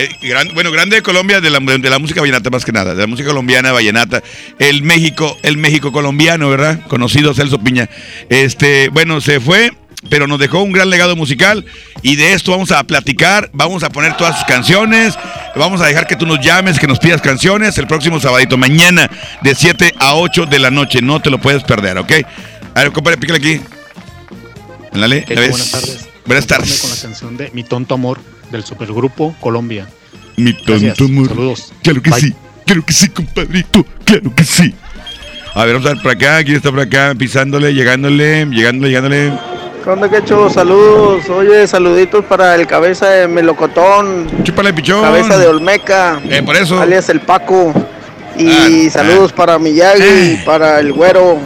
Eh, 0.00 0.08
gran- 0.22 0.54
bueno, 0.54 0.70
grande 0.70 0.94
de 0.94 1.02
Colombia, 1.02 1.40
de 1.40 1.50
la, 1.50 1.58
de 1.58 1.90
la 1.90 1.98
música 1.98 2.20
vallenata 2.20 2.50
más 2.50 2.64
que 2.64 2.70
nada, 2.70 2.94
de 2.94 3.00
la 3.00 3.06
música 3.08 3.28
colombiana, 3.30 3.72
vallenata, 3.72 4.22
el 4.60 4.82
México, 4.84 5.36
el 5.42 5.56
México 5.56 5.90
colombiano, 5.90 6.48
¿verdad? 6.48 6.80
Conocido 6.86 7.34
Celso 7.34 7.58
Piña. 7.58 7.90
Este, 8.28 8.90
bueno, 8.90 9.20
se 9.20 9.40
fue, 9.40 9.72
pero 10.08 10.28
nos 10.28 10.38
dejó 10.38 10.62
un 10.62 10.70
gran 10.70 10.88
legado 10.88 11.16
musical 11.16 11.64
y 12.02 12.14
de 12.14 12.32
esto 12.34 12.52
vamos 12.52 12.70
a 12.70 12.84
platicar, 12.84 13.50
vamos 13.52 13.82
a 13.82 13.90
poner 13.90 14.16
todas 14.16 14.36
sus 14.36 14.44
canciones, 14.46 15.14
vamos 15.56 15.80
a 15.80 15.86
dejar 15.86 16.06
que 16.06 16.14
tú 16.14 16.26
nos 16.26 16.38
llames, 16.38 16.78
que 16.78 16.86
nos 16.86 17.00
pidas 17.00 17.20
canciones 17.20 17.76
el 17.78 17.88
próximo 17.88 18.20
sabadito, 18.20 18.56
mañana, 18.56 19.10
de 19.42 19.54
7 19.56 19.94
a 19.98 20.14
8 20.14 20.46
de 20.46 20.60
la 20.60 20.70
noche, 20.70 21.02
no 21.02 21.20
te 21.20 21.28
lo 21.28 21.38
puedes 21.38 21.64
perder, 21.64 21.98
¿ok? 21.98 22.12
A 22.74 22.82
ver, 22.84 22.92
compadre, 22.92 23.18
pícale 23.18 23.38
aquí. 23.38 23.60
Buenas 24.92 25.70
tardes. 25.70 26.08
Buenas 26.24 26.46
Con 26.46 26.56
la 26.56 26.58
tardes. 26.58 26.98
canción 27.02 27.36
de 27.36 27.50
Mi 27.52 27.64
Tonto 27.64 27.94
Amor 27.94 28.20
del 28.50 28.64
supergrupo 28.64 29.34
Colombia. 29.40 29.86
Mi 30.36 30.52
tonto 30.52 30.72
Gracias, 30.80 31.00
amor. 31.00 31.28
saludos. 31.28 31.72
Claro 31.82 32.02
que 32.02 32.10
Bye. 32.10 32.20
sí, 32.20 32.34
claro 32.64 32.84
que 32.84 32.92
sí, 32.92 33.08
compadrito, 33.08 33.84
claro 34.04 34.34
que 34.34 34.44
sí. 34.44 34.74
A 35.54 35.64
ver, 35.64 35.74
vamos 35.74 35.90
a 35.90 35.94
ver 35.94 36.02
por 36.02 36.12
acá, 36.12 36.44
quién 36.44 36.56
está 36.56 36.70
por 36.70 36.80
acá, 36.80 37.14
pisándole, 37.18 37.74
llegándole, 37.74 38.46
llegándole, 38.46 38.88
llegándole. 38.88 39.32
¿Qué 39.82 39.90
onda, 39.90 40.08
Quecho? 40.08 40.50
Saludos. 40.50 41.28
Oye, 41.30 41.66
saluditos 41.66 42.24
para 42.26 42.54
el 42.54 42.66
cabeza 42.66 43.08
de 43.10 43.26
melocotón. 43.26 44.28
Chúpale, 44.44 44.72
pichón. 44.74 45.00
Cabeza 45.02 45.38
de 45.38 45.46
Olmeca. 45.46 46.20
Eh, 46.28 46.42
por 46.42 46.56
eso. 46.56 46.80
Alias 46.80 47.08
el 47.08 47.20
Paco. 47.20 47.72
Y 48.36 48.86
Ah, 48.86 48.90
saludos 48.90 49.32
para 49.32 49.58
Miyagi, 49.58 50.36
Ah. 50.38 50.42
para 50.44 50.78
el 50.80 50.92
güero. 50.92 51.38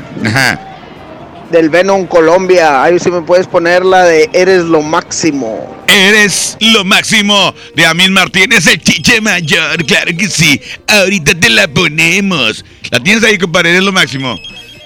Del 1.53 1.69
Venom 1.69 2.07
Colombia. 2.07 2.83
Ahí 2.83 2.99
sí 2.99 3.11
me 3.11 3.21
puedes 3.21 3.47
poner 3.47 3.85
la 3.85 4.05
de 4.05 4.29
Eres 4.33 4.65
lo 4.65 4.83
máximo. 4.83 5.85
Eres 5.87 6.57
lo 6.61 6.85
máximo 6.85 7.55
de 7.75 7.85
Amin 7.85 8.13
Martínez, 8.13 8.67
el 8.67 8.83
chiche 8.83 9.21
mayor, 9.21 9.85
claro 9.85 10.11
que 10.19 10.27
sí. 10.29 10.61
Ahorita 10.89 11.35
te 11.35 11.51
la 11.51 11.69
ponemos. 11.69 12.65
La 12.91 12.99
tienes 12.99 13.23
ahí, 13.23 13.37
compadre, 13.37 13.71
eres 13.71 13.83
lo 13.83 13.93
máximo. 13.93 14.35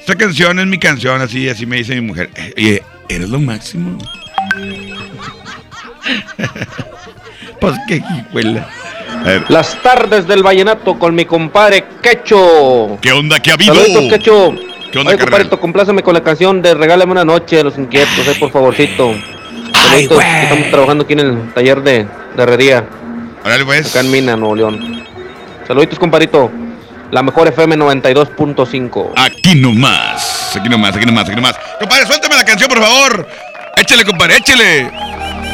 Esta 0.01 0.17
canción 0.17 0.59
es 0.59 0.67
mi 0.67 0.79
canción, 0.79 1.21
así, 1.21 1.49
así 1.49 1.65
me 1.65 1.77
dice 1.77 1.95
mi 1.95 2.01
mujer. 2.01 2.31
Eh, 2.35 2.53
Oye, 2.57 2.83
eres 3.09 3.29
lo 3.29 3.39
máximo. 3.39 3.99
pues 7.61 7.77
qué 7.87 8.03
hijuela. 8.29 8.69
Las 9.49 9.81
tardes 9.83 10.27
del 10.27 10.43
vallenato 10.43 10.99
con 10.99 11.15
mi 11.15 11.25
compadre 11.25 11.85
Quecho. 12.03 12.99
¿Qué 13.01 13.13
onda? 13.13 13.41
¿Qué 13.41 13.51
ha 13.51 13.55
habido? 13.55 13.75
Saludos, 13.75 14.13
Quecho. 14.13 14.55
¿Qué 14.93 14.99
onda, 14.99 15.13
Oye, 15.13 15.49
compláceme 15.59 16.03
con 16.03 16.15
la 16.15 16.23
canción 16.23 16.63
de 16.63 16.75
Regálame 16.75 17.13
una 17.13 17.25
noche 17.25 17.61
a 17.61 17.65
los 17.65 17.77
inquietos, 17.79 18.27
eh, 18.27 18.37
por 18.39 18.51
favorcito. 18.51 19.13
Que 19.91 20.05
estamos 20.05 20.71
trabajando 20.71 21.05
aquí 21.05 21.13
en 21.15 21.21
el 21.21 21.53
taller 21.55 21.83
de, 21.83 22.07
de 22.37 22.43
herrería. 22.43 22.89
Órale, 23.45 23.65
pues. 23.65 23.91
Acá 23.91 24.01
en 24.01 24.11
Mina, 24.11 24.37
Nuevo 24.37 24.57
León. 24.57 25.05
Saluditos, 25.67 25.99
compadrito. 25.99 26.51
La 27.11 27.23
mejor 27.23 27.47
FM 27.49 27.77
92.5. 27.77 29.13
Aquí 29.17 29.55
nomás, 29.55 30.57
aquí 30.57 30.69
nomás, 30.69 30.97
aquí 30.97 31.07
nomás, 31.07 31.27
aquí 31.27 31.37
nomás. 31.37 31.57
Compadre, 31.79 32.07
suéltame 32.07 32.37
la 32.37 32.45
canción, 32.45 32.69
por 32.69 32.81
favor. 32.83 33.29
Échale, 33.77 34.05
compadre, 34.05 34.39
échale. 34.39 34.91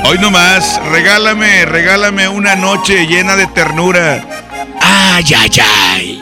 Hoy 0.05 0.19
nomás, 0.19 0.81
regálame, 0.91 1.67
regálame 1.67 2.29
una 2.29 2.57
noche 2.57 3.07
llena 3.07 3.37
de 3.37 3.47
ternura. 3.49 4.25
Ay, 4.81 5.25
ay, 5.37 5.51
ay. 5.61 6.21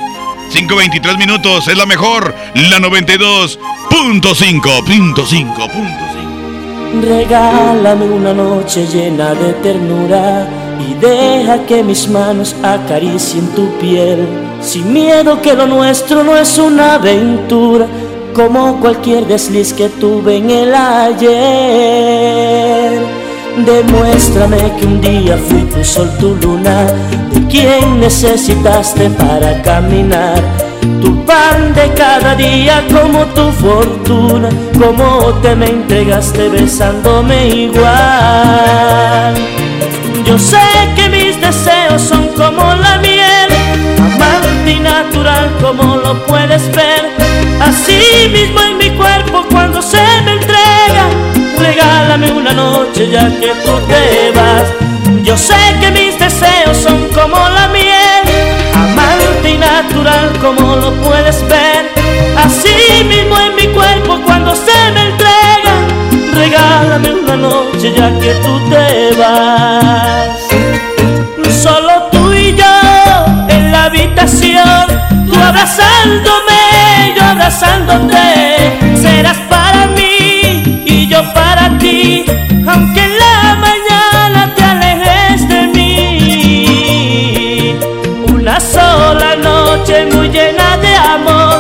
5.23 0.51 1.17
minutos, 1.17 1.69
es 1.69 1.77
la 1.77 1.87
mejor, 1.87 2.35
la 2.55 2.79
92.5, 2.81 3.59
punto 3.89 4.35
cinco, 4.35 4.71
punto 4.85 6.11
Regálame 7.03 8.05
una 8.07 8.35
noche 8.35 8.85
llena 8.89 9.33
de 9.33 9.53
ternura 9.63 10.49
y 10.81 10.95
deja 10.95 11.65
que 11.67 11.85
mis 11.85 12.09
manos 12.09 12.57
acaricien 12.65 13.47
tu 13.55 13.71
piel. 13.79 14.27
Sin 14.61 14.93
miedo 14.93 15.41
que 15.41 15.55
lo 15.55 15.67
nuestro 15.67 16.25
no 16.25 16.37
es 16.37 16.59
una 16.59 16.95
aventura, 16.95 17.87
como 18.35 18.81
cualquier 18.81 19.27
desliz 19.27 19.73
que 19.73 19.89
tuve 19.89 20.39
en 20.39 20.51
el 20.51 20.75
ayer. 20.75 22.21
Demuéstrame 23.57 24.73
que 24.79 24.87
un 24.87 25.01
día 25.01 25.37
fui 25.37 25.63
tu 25.65 25.85
sol, 25.85 26.11
tu 26.19 26.35
luna, 26.37 26.87
de 27.33 27.47
quien 27.49 28.01
necesitaste 28.01 29.11
para 29.11 29.61
caminar. 29.63 30.41
Tu 31.03 31.25
pan 31.25 31.75
de 31.75 31.93
cada 31.95 32.35
día 32.35 32.83
como 32.89 33.27
tu 33.27 33.51
fortuna, 33.53 34.49
como 34.79 35.35
te 35.43 35.55
me 35.55 35.67
entregaste 35.67 36.49
besándome 36.49 37.49
igual. 37.49 37.91
Yo 40.25 40.39
sé 40.39 40.61
que 40.97 41.09
mis 41.09 41.41
deseos 41.41 42.01
son 42.03 42.29
como 42.29 42.75
la 42.75 42.99
miel, 42.99 43.51
amante 43.99 44.73
y 44.73 44.81
natural 44.81 45.51
como 45.61 45.97
lo 45.97 46.15
puedes 46.27 46.63
ver. 46.75 47.11
Así 47.61 48.29
mismo 48.33 48.61
en 48.61 48.79
mi 48.79 48.91
cuerpo 48.91 49.45
cuando 49.51 49.83
se 49.83 50.03
me 50.25 50.40
regálame 52.11 52.33
una 52.33 52.53
noche 52.53 53.09
ya 53.09 53.29
que 53.29 53.53
tú 53.65 53.73
te 53.87 54.33
vas. 54.33 55.23
Yo 55.23 55.37
sé 55.37 55.55
que 55.81 55.93
mis 55.93 56.19
deseos 56.19 56.77
son 56.77 57.09
como 57.11 57.37
la 57.37 57.69
miel, 57.69 58.25
amante 58.75 59.51
y 59.51 59.59
natural 59.59 60.33
como 60.41 60.77
lo 60.77 60.93
puedes 61.03 61.41
ver. 61.49 61.89
Así 62.37 63.05
mismo 63.05 63.39
en 63.39 63.55
mi 63.55 63.69
cuerpo 63.69 64.21
cuando 64.25 64.57
se 64.57 64.91
me 64.93 65.03
entrega, 65.11 65.75
regálame 66.35 67.13
una 67.13 67.37
noche 67.37 67.93
ya 67.97 68.11
que 68.19 68.35
tú 68.45 68.59
te 68.69 69.17
vas. 69.17 70.41
Solo 71.63 72.09
tú 72.11 72.33
y 72.33 72.57
yo 72.57 73.47
en 73.49 73.71
la 73.71 73.85
habitación, 73.85 74.87
tú 75.31 75.39
abrazándome, 75.41 77.15
yo 77.17 77.25
abrazándote, 77.25 78.79
serás 79.01 79.37
para 79.51 79.87
mí 79.89 80.83
y 80.87 81.07
yo 81.07 81.21
para 81.35 81.69
ti, 81.69 81.70
aunque 82.67 83.01
en 83.03 83.19
la 83.19 83.57
mañana 83.67 84.41
te 84.55 84.63
alejes 84.63 85.49
de 85.49 85.61
mí. 85.75 86.97
Una 88.33 88.59
sola 88.61 89.37
noche 89.37 90.07
muy 90.13 90.29
llena 90.29 90.77
de 90.79 90.95
amor, 90.97 91.57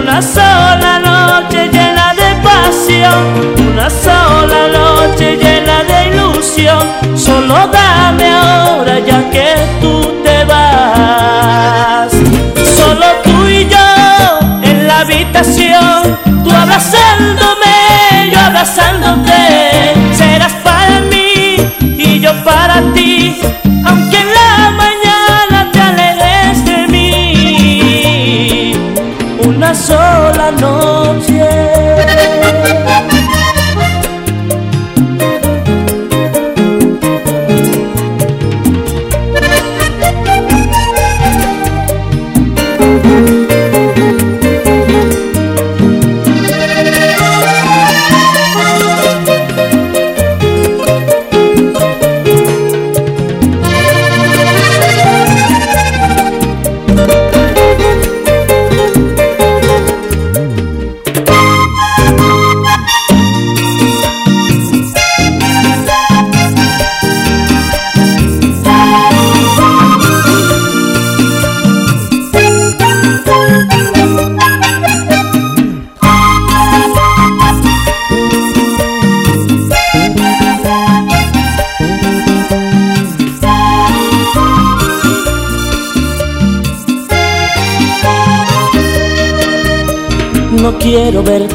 una 0.00 0.22
sola 0.22 0.92
noche 0.98 1.68
llena 1.72 2.14
de 2.14 2.28
pasión, 2.42 3.22
una 3.70 3.88
sola 3.90 4.68
noche 4.78 5.36
llena 5.36 5.76
de 5.84 5.98
ilusión. 6.08 6.82
Solo 7.14 7.56
dame 7.70 8.28
ahora 8.32 8.98
ya 9.00 9.11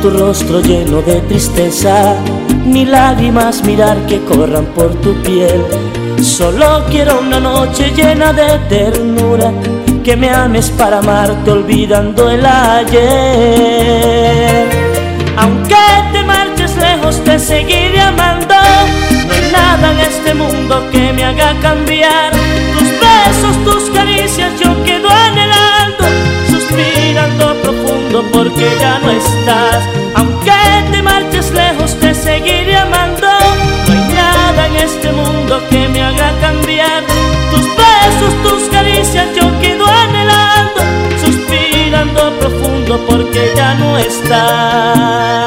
tu 0.01 0.09
rostro 0.09 0.59
lleno 0.61 1.01
de 1.01 1.21
tristeza, 1.21 2.15
ni 2.65 2.85
lágrimas 2.85 3.63
mirar 3.63 3.97
que 4.05 4.23
corran 4.23 4.65
por 4.75 4.93
tu 5.01 5.13
piel. 5.23 5.63
Solo 6.21 6.83
quiero 6.89 7.19
una 7.19 7.39
noche 7.39 7.91
llena 7.95 8.33
de 8.33 8.59
ternura, 8.69 9.51
que 10.03 10.15
me 10.15 10.29
ames 10.29 10.69
para 10.71 10.99
amarte 10.99 11.51
olvidando 11.51 12.29
el 12.29 12.45
ayer. 12.45 13.07
Aunque 15.37 15.75
te 16.11 16.23
marches 16.23 16.75
lejos 16.77 17.23
te 17.23 17.39
seguiré 17.39 18.01
amando, 18.01 18.55
no 19.27 19.33
hay 19.33 19.51
nada 19.51 19.93
en 19.93 19.99
este 19.99 20.33
mundo 20.33 20.83
que 20.91 21.13
me 21.13 21.23
haga 21.23 21.53
cambiar. 21.61 22.36
Porque 28.37 28.69
ya 28.79 28.99
no 28.99 29.09
estás. 29.09 29.81
Aunque 30.15 30.51
te 30.91 31.01
marches 31.01 31.49
lejos 31.51 31.99
te 31.99 32.13
seguiré 32.13 32.77
amando, 32.77 33.27
no 33.87 33.93
hay 33.93 34.13
nada 34.13 34.67
en 34.67 34.75
este 34.75 35.11
mundo 35.11 35.59
que 35.71 35.87
me 35.89 36.03
haga 36.03 36.31
cambiar. 36.39 37.03
Tus 37.51 37.65
besos, 37.81 38.33
tus 38.43 38.69
caricias 38.69 39.27
yo 39.35 39.47
quedo 39.59 39.87
anhelando, 39.87 40.81
suspirando 41.25 42.21
porque 43.07 43.53
ya 43.55 43.73
no 43.73 43.97
estás. 43.97 45.46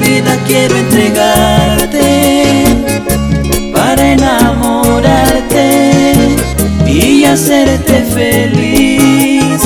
vida 0.00 0.36
quiero 0.46 0.76
entregarte 0.76 2.64
para 3.72 4.12
enamorarte 4.12 5.68
y 6.86 7.24
hacerte 7.24 8.04
feliz. 8.14 9.60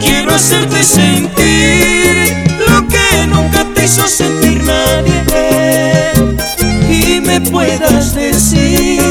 Quiero 0.00 0.34
hacerte 0.34 0.82
sentir 0.82 2.34
lo 2.68 2.86
que 2.88 3.26
nunca 3.28 3.64
te 3.74 3.84
hizo 3.84 4.06
sentir 4.06 4.62
nadie 4.64 5.22
y 6.88 7.20
me 7.20 7.40
puedas 7.40 8.14
decir 8.14 9.02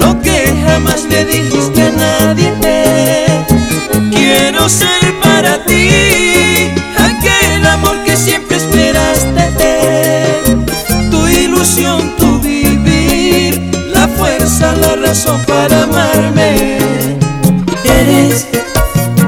lo 0.00 0.20
que 0.20 0.52
jamás 0.66 1.04
le 1.04 1.24
dijiste 1.24 1.82
a 1.82 1.90
nadie. 1.90 2.52
Quiero 4.10 4.68
ser 4.68 5.03
corazón 15.14 15.40
para 15.46 15.84
amarme. 15.84 16.78
Eres 17.84 18.48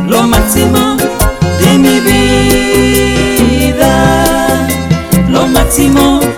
lo 0.09 0.22
máximo 0.27 0.96
de 1.61 1.79
mi 1.79 2.01
vida, 3.61 3.87
lo 5.29 5.46
máximo. 5.46 6.36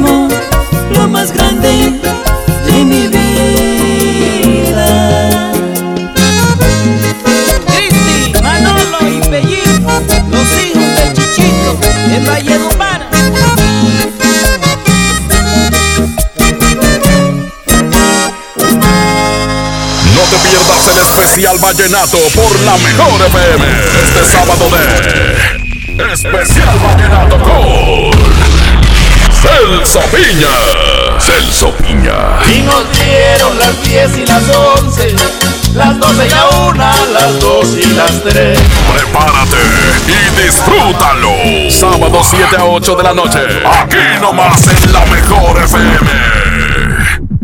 lo 0.00 1.08
más 1.08 1.32
grande 1.32 2.00
de 2.66 2.84
mi 2.84 3.08
vida. 3.08 4.88
Cristi, 7.66 8.32
Manolo 8.42 8.98
y 9.08 9.20
Pellín, 9.28 9.84
los 10.30 10.48
hijos 10.62 10.96
del 10.96 11.12
Chichito, 11.12 11.78
en 12.10 12.24
Valledupar. 12.26 13.00
No 20.14 20.22
te 20.30 20.38
pierdas 20.48 20.88
el 20.88 20.98
especial 20.98 21.58
Vallenato 21.58 22.18
por 22.34 22.60
la 22.60 22.78
mejor 22.78 23.20
FM 23.26 23.66
este 24.04 24.24
sábado 24.30 24.70
de 24.70 24.82
Especial 26.12 26.78
Vallenato 26.78 27.38
con 27.38 28.31
Celso 29.42 29.98
Piña. 30.12 31.18
Celso 31.18 31.72
Piña. 31.72 32.38
Y 32.48 32.60
nos 32.60 32.84
dieron 32.92 33.58
las 33.58 33.82
10 33.82 34.18
y 34.18 34.26
las 34.26 34.48
11, 34.48 35.16
las 35.74 35.98
12 35.98 36.26
y 36.26 36.30
la 36.30 36.48
1, 36.68 36.84
las 37.12 37.40
2 37.40 37.66
y 37.76 37.86
las 37.94 38.22
3. 38.22 38.58
Prepárate 38.94 39.56
y 40.06 40.42
disfrútalo. 40.42 41.32
Sábado 41.70 42.20
7 42.22 42.56
a 42.56 42.64
8 42.66 42.94
de 42.94 43.02
la 43.02 43.14
noche. 43.14 43.40
Aquí 43.66 44.20
nomás 44.20 44.68
en 44.68 44.92
la 44.92 45.04
mejor 45.06 45.60
FM. 45.60 46.51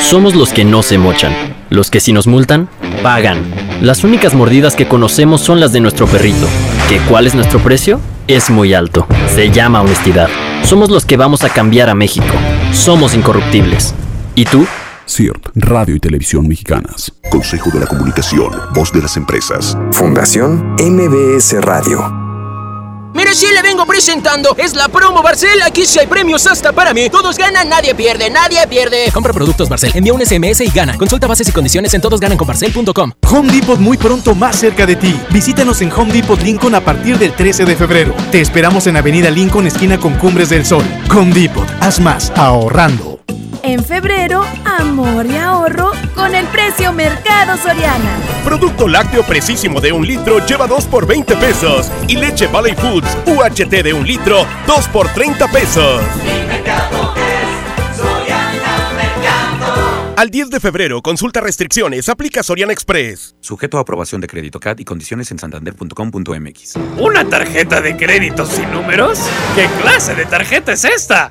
Somos 0.00 0.34
los 0.34 0.52
que 0.52 0.64
no 0.64 0.82
se 0.82 0.98
mochan, 0.98 1.32
los 1.70 1.90
que 1.90 2.00
si 2.00 2.12
nos 2.12 2.26
multan, 2.26 2.68
pagan. 3.02 3.42
Las 3.80 4.04
únicas 4.04 4.34
mordidas 4.34 4.76
que 4.76 4.88
conocemos 4.88 5.40
son 5.40 5.60
las 5.60 5.72
de 5.72 5.80
nuestro 5.80 6.06
perrito. 6.06 6.46
¿Que 6.88 6.98
cuál 7.00 7.26
es 7.26 7.34
nuestro 7.34 7.58
precio? 7.58 8.00
Es 8.28 8.50
muy 8.50 8.74
alto. 8.74 9.06
Se 9.34 9.50
llama 9.50 9.82
honestidad. 9.82 10.28
Somos 10.64 10.90
los 10.90 11.04
que 11.04 11.16
vamos 11.16 11.44
a 11.44 11.48
cambiar 11.48 11.88
a 11.88 11.94
México. 11.94 12.34
Somos 12.72 13.14
incorruptibles. 13.14 13.94
¿Y 14.34 14.44
tú? 14.44 14.66
CIRT, 15.08 15.50
Radio 15.54 15.94
y 15.94 16.00
Televisión 16.00 16.48
Mexicanas. 16.48 17.12
Consejo 17.30 17.70
de 17.70 17.80
la 17.80 17.86
Comunicación, 17.86 18.50
Voz 18.74 18.92
de 18.92 19.02
las 19.02 19.16
Empresas. 19.16 19.76
Fundación 19.92 20.74
MBS 20.80 21.60
Radio. 21.62 22.25
Mire, 23.16 23.34
sí 23.34 23.46
le 23.50 23.62
vengo 23.62 23.86
presentando. 23.86 24.54
Es 24.58 24.74
la 24.74 24.88
promo 24.88 25.22
Barcel. 25.22 25.62
Aquí 25.62 25.86
sí 25.86 25.98
hay 25.98 26.06
premios 26.06 26.46
hasta 26.46 26.72
para 26.72 26.92
mí. 26.92 27.08
Todos 27.08 27.38
ganan, 27.38 27.66
nadie 27.66 27.94
pierde, 27.94 28.28
nadie 28.28 28.66
pierde. 28.68 29.10
Compra 29.10 29.32
productos 29.32 29.70
Barcel, 29.70 29.90
envía 29.94 30.12
un 30.12 30.20
SMS 30.20 30.60
y 30.60 30.68
gana. 30.68 30.98
Consulta 30.98 31.26
bases 31.26 31.48
y 31.48 31.52
condiciones 31.52 31.94
en 31.94 32.02
todosgananconbarcel.com. 32.02 33.12
Home 33.30 33.52
Depot 33.52 33.80
muy 33.80 33.96
pronto 33.96 34.34
más 34.34 34.56
cerca 34.56 34.84
de 34.84 34.96
ti. 34.96 35.18
Visítanos 35.30 35.80
en 35.80 35.90
Home 35.92 36.12
Depot 36.12 36.38
Lincoln 36.42 36.74
a 36.74 36.84
partir 36.84 37.18
del 37.18 37.32
13 37.32 37.64
de 37.64 37.74
febrero. 37.74 38.14
Te 38.30 38.42
esperamos 38.42 38.86
en 38.86 38.98
Avenida 38.98 39.30
Lincoln, 39.30 39.66
esquina 39.66 39.98
con 39.98 40.12
Cumbres 40.18 40.50
del 40.50 40.66
Sol. 40.66 40.84
Home 41.10 41.32
Depot, 41.32 41.66
haz 41.80 41.98
más 42.00 42.30
ahorrando. 42.36 43.15
En 43.62 43.82
febrero, 43.82 44.44
amor 44.64 45.26
y 45.26 45.36
ahorro 45.36 45.90
con 46.14 46.34
el 46.36 46.46
precio 46.46 46.92
Mercado 46.92 47.56
Soriana. 47.56 48.18
Producto 48.44 48.86
lácteo 48.86 49.24
precisísimo 49.24 49.80
de 49.80 49.90
un 49.90 50.06
litro 50.06 50.44
lleva 50.46 50.68
2 50.68 50.84
por 50.84 51.04
20 51.04 51.34
pesos. 51.36 51.90
Y 52.06 52.16
leche 52.16 52.46
Valley 52.46 52.74
Foods 52.76 53.18
UHT 53.26 53.82
de 53.82 53.92
un 53.92 54.06
litro, 54.06 54.46
2 54.68 54.88
por 54.88 55.08
30 55.08 55.48
pesos. 55.48 56.00
Al 60.16 60.30
10 60.30 60.48
de 60.48 60.60
febrero, 60.60 61.02
consulta 61.02 61.40
restricciones, 61.40 62.08
aplica 62.08 62.42
Soriana 62.42 62.72
Express. 62.72 63.34
Sujeto 63.40 63.78
a 63.78 63.80
aprobación 63.82 64.20
de 64.20 64.28
crédito 64.28 64.60
CAT 64.60 64.80
y 64.80 64.84
condiciones 64.84 65.30
en 65.30 65.38
santander.com.mx. 65.38 66.76
¿Una 66.98 67.28
tarjeta 67.28 67.80
de 67.80 67.96
crédito 67.96 68.46
sin 68.46 68.70
números? 68.70 69.18
¿Qué 69.54 69.66
clase 69.82 70.14
de 70.14 70.24
tarjeta 70.24 70.72
es 70.72 70.84
esta? 70.84 71.30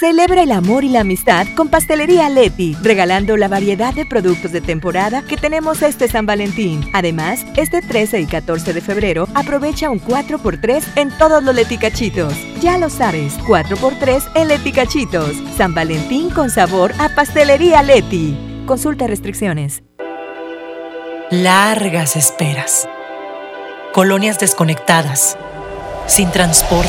Celebra 0.00 0.44
el 0.44 0.52
amor 0.52 0.82
y 0.82 0.88
la 0.88 1.00
amistad 1.00 1.46
con 1.54 1.68
Pastelería 1.68 2.30
Leti, 2.30 2.74
regalando 2.82 3.36
la 3.36 3.48
variedad 3.48 3.92
de 3.92 4.06
productos 4.06 4.50
de 4.50 4.62
temporada 4.62 5.20
que 5.20 5.36
tenemos 5.36 5.82
este 5.82 6.08
San 6.08 6.24
Valentín. 6.24 6.88
Además, 6.94 7.44
este 7.54 7.82
13 7.82 8.22
y 8.22 8.24
14 8.24 8.72
de 8.72 8.80
febrero 8.80 9.28
aprovecha 9.34 9.90
un 9.90 10.00
4x3 10.00 10.82
en 10.96 11.10
todos 11.18 11.42
los 11.42 11.54
leticachitos. 11.54 12.32
Ya 12.62 12.78
lo 12.78 12.88
sabes, 12.88 13.38
4x3 13.40 14.22
en 14.36 14.48
leticachitos. 14.48 15.36
San 15.58 15.74
Valentín 15.74 16.30
con 16.30 16.48
sabor 16.48 16.94
a 16.98 17.10
Pastelería 17.10 17.82
Leti. 17.82 18.64
Consulta 18.64 19.06
restricciones. 19.06 19.82
Largas 21.30 22.16
esperas. 22.16 22.88
Colonias 23.92 24.38
desconectadas. 24.38 25.36
Sin 26.06 26.30
transporte. 26.30 26.88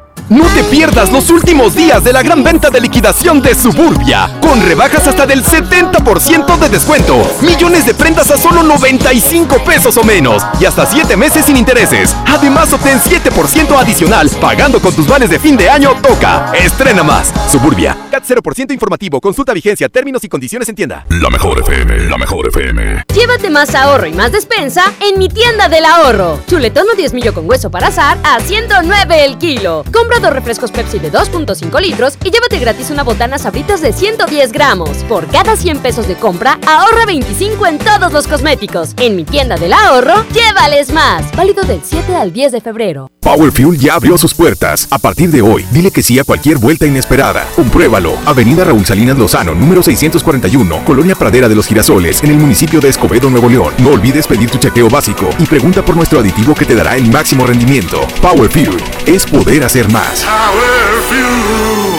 No 0.29 0.45
te 0.55 0.63
pierdas 0.63 1.11
los 1.11 1.29
últimos 1.29 1.75
días 1.75 2.03
de 2.03 2.13
la 2.13 2.23
gran 2.23 2.43
venta 2.43 2.69
de 2.69 2.79
liquidación 2.79 3.41
de 3.41 3.53
Suburbia, 3.53 4.29
con 4.41 4.61
rebajas 4.61 5.05
hasta 5.07 5.25
del 5.25 5.43
70% 5.43 6.57
de 6.57 6.69
descuento, 6.69 7.21
millones 7.41 7.85
de 7.85 7.93
prendas 7.93 8.31
a 8.31 8.37
solo 8.37 8.63
95 8.63 9.63
pesos 9.65 9.97
o 9.97 10.03
menos 10.03 10.43
y 10.59 10.65
hasta 10.65 10.85
7 10.85 11.17
meses 11.17 11.45
sin 11.45 11.57
intereses. 11.57 12.15
Además, 12.25 12.71
obtén 12.71 12.99
7% 12.99 13.77
adicional 13.77 14.29
pagando 14.39 14.79
con 14.79 14.93
tus 14.93 15.07
vales 15.07 15.29
de 15.29 15.39
fin 15.39 15.57
de 15.57 15.69
año 15.69 15.95
Toca. 16.01 16.53
Estrena 16.53 17.03
más. 17.03 17.33
Suburbia. 17.51 17.97
CAT 18.09 18.23
0% 18.25 18.71
informativo. 18.71 19.19
Consulta 19.19 19.53
vigencia, 19.53 19.89
términos 19.89 20.23
y 20.23 20.29
condiciones 20.29 20.69
en 20.69 20.75
tienda. 20.75 21.05
La 21.09 21.29
mejor 21.29 21.59
FM, 21.59 22.09
la 22.09 22.17
mejor 22.17 22.47
FM. 22.47 23.03
Llévate 23.13 23.49
más 23.49 23.75
ahorro 23.75 24.07
y 24.07 24.13
más 24.13 24.31
despensa 24.31 24.93
en 25.01 25.19
mi 25.19 25.27
tienda 25.27 25.67
del 25.67 25.83
ahorro. 25.83 26.39
Chuletón 26.47 26.87
o 26.91 26.95
10 26.95 27.13
millo 27.13 27.33
con 27.33 27.49
hueso 27.49 27.69
para 27.69 27.87
azar 27.87 28.17
a 28.23 28.39
109 28.39 29.25
el 29.25 29.37
kilo. 29.37 29.83
Compra 29.91 30.20
refrescos 30.29 30.71
Pepsi 30.71 30.99
de 30.99 31.11
2.5 31.11 31.81
litros 31.81 32.17
y 32.23 32.31
llévate 32.31 32.59
gratis 32.59 32.91
una 32.91 33.03
botana 33.03 33.37
sabritas 33.37 33.81
de 33.81 33.93
110 33.93 34.51
gramos. 34.51 34.89
Por 35.09 35.27
cada 35.27 35.55
100 35.55 35.79
pesos 35.79 36.07
de 36.07 36.15
compra, 36.15 36.59
ahorra 36.67 37.05
25 37.05 37.65
en 37.67 37.77
todos 37.79 38.13
los 38.13 38.27
cosméticos. 38.27 38.93
En 38.97 39.15
mi 39.15 39.23
tienda 39.23 39.55
del 39.55 39.73
ahorro, 39.73 40.25
llévales 40.33 40.91
más. 40.93 41.31
Válido 41.35 41.63
del 41.63 41.81
7 41.83 42.15
al 42.15 42.31
10 42.31 42.51
de 42.51 42.61
febrero. 42.61 43.11
Power 43.21 43.51
Fuel 43.51 43.79
ya 43.79 43.93
abrió 43.93 44.17
sus 44.17 44.33
puertas. 44.33 44.87
A 44.91 44.97
partir 44.97 45.29
de 45.29 45.41
hoy, 45.41 45.65
dile 45.71 45.91
que 45.91 46.01
sí 46.01 46.17
a 46.19 46.23
cualquier 46.23 46.57
vuelta 46.57 46.85
inesperada. 46.85 47.47
Compruébalo. 47.55 48.17
Avenida 48.25 48.63
Raúl 48.63 48.85
Salinas 48.85 49.17
Lozano, 49.17 49.53
número 49.53 49.83
641, 49.83 50.83
Colonia 50.83 51.15
Pradera 51.15 51.47
de 51.47 51.55
los 51.55 51.67
Girasoles, 51.67 52.23
en 52.23 52.31
el 52.31 52.37
municipio 52.37 52.79
de 52.79 52.89
Escobedo, 52.89 53.29
Nuevo 53.29 53.47
León. 53.47 53.73
No 53.77 53.91
olvides 53.91 54.27
pedir 54.27 54.49
tu 54.49 54.57
chequeo 54.57 54.89
básico 54.89 55.29
y 55.39 55.45
pregunta 55.45 55.85
por 55.85 55.95
nuestro 55.95 56.19
aditivo 56.19 56.55
que 56.55 56.65
te 56.65 56.75
dará 56.75 56.95
el 56.95 57.09
máximo 57.11 57.45
rendimiento. 57.45 58.01
Power 58.21 58.49
Fuel 58.49 58.77
es 59.05 59.25
poder 59.25 59.63
hacer 59.63 59.89
más. 59.91 60.00
how 60.01 60.13
tower 60.15 61.01
view. 61.09 61.90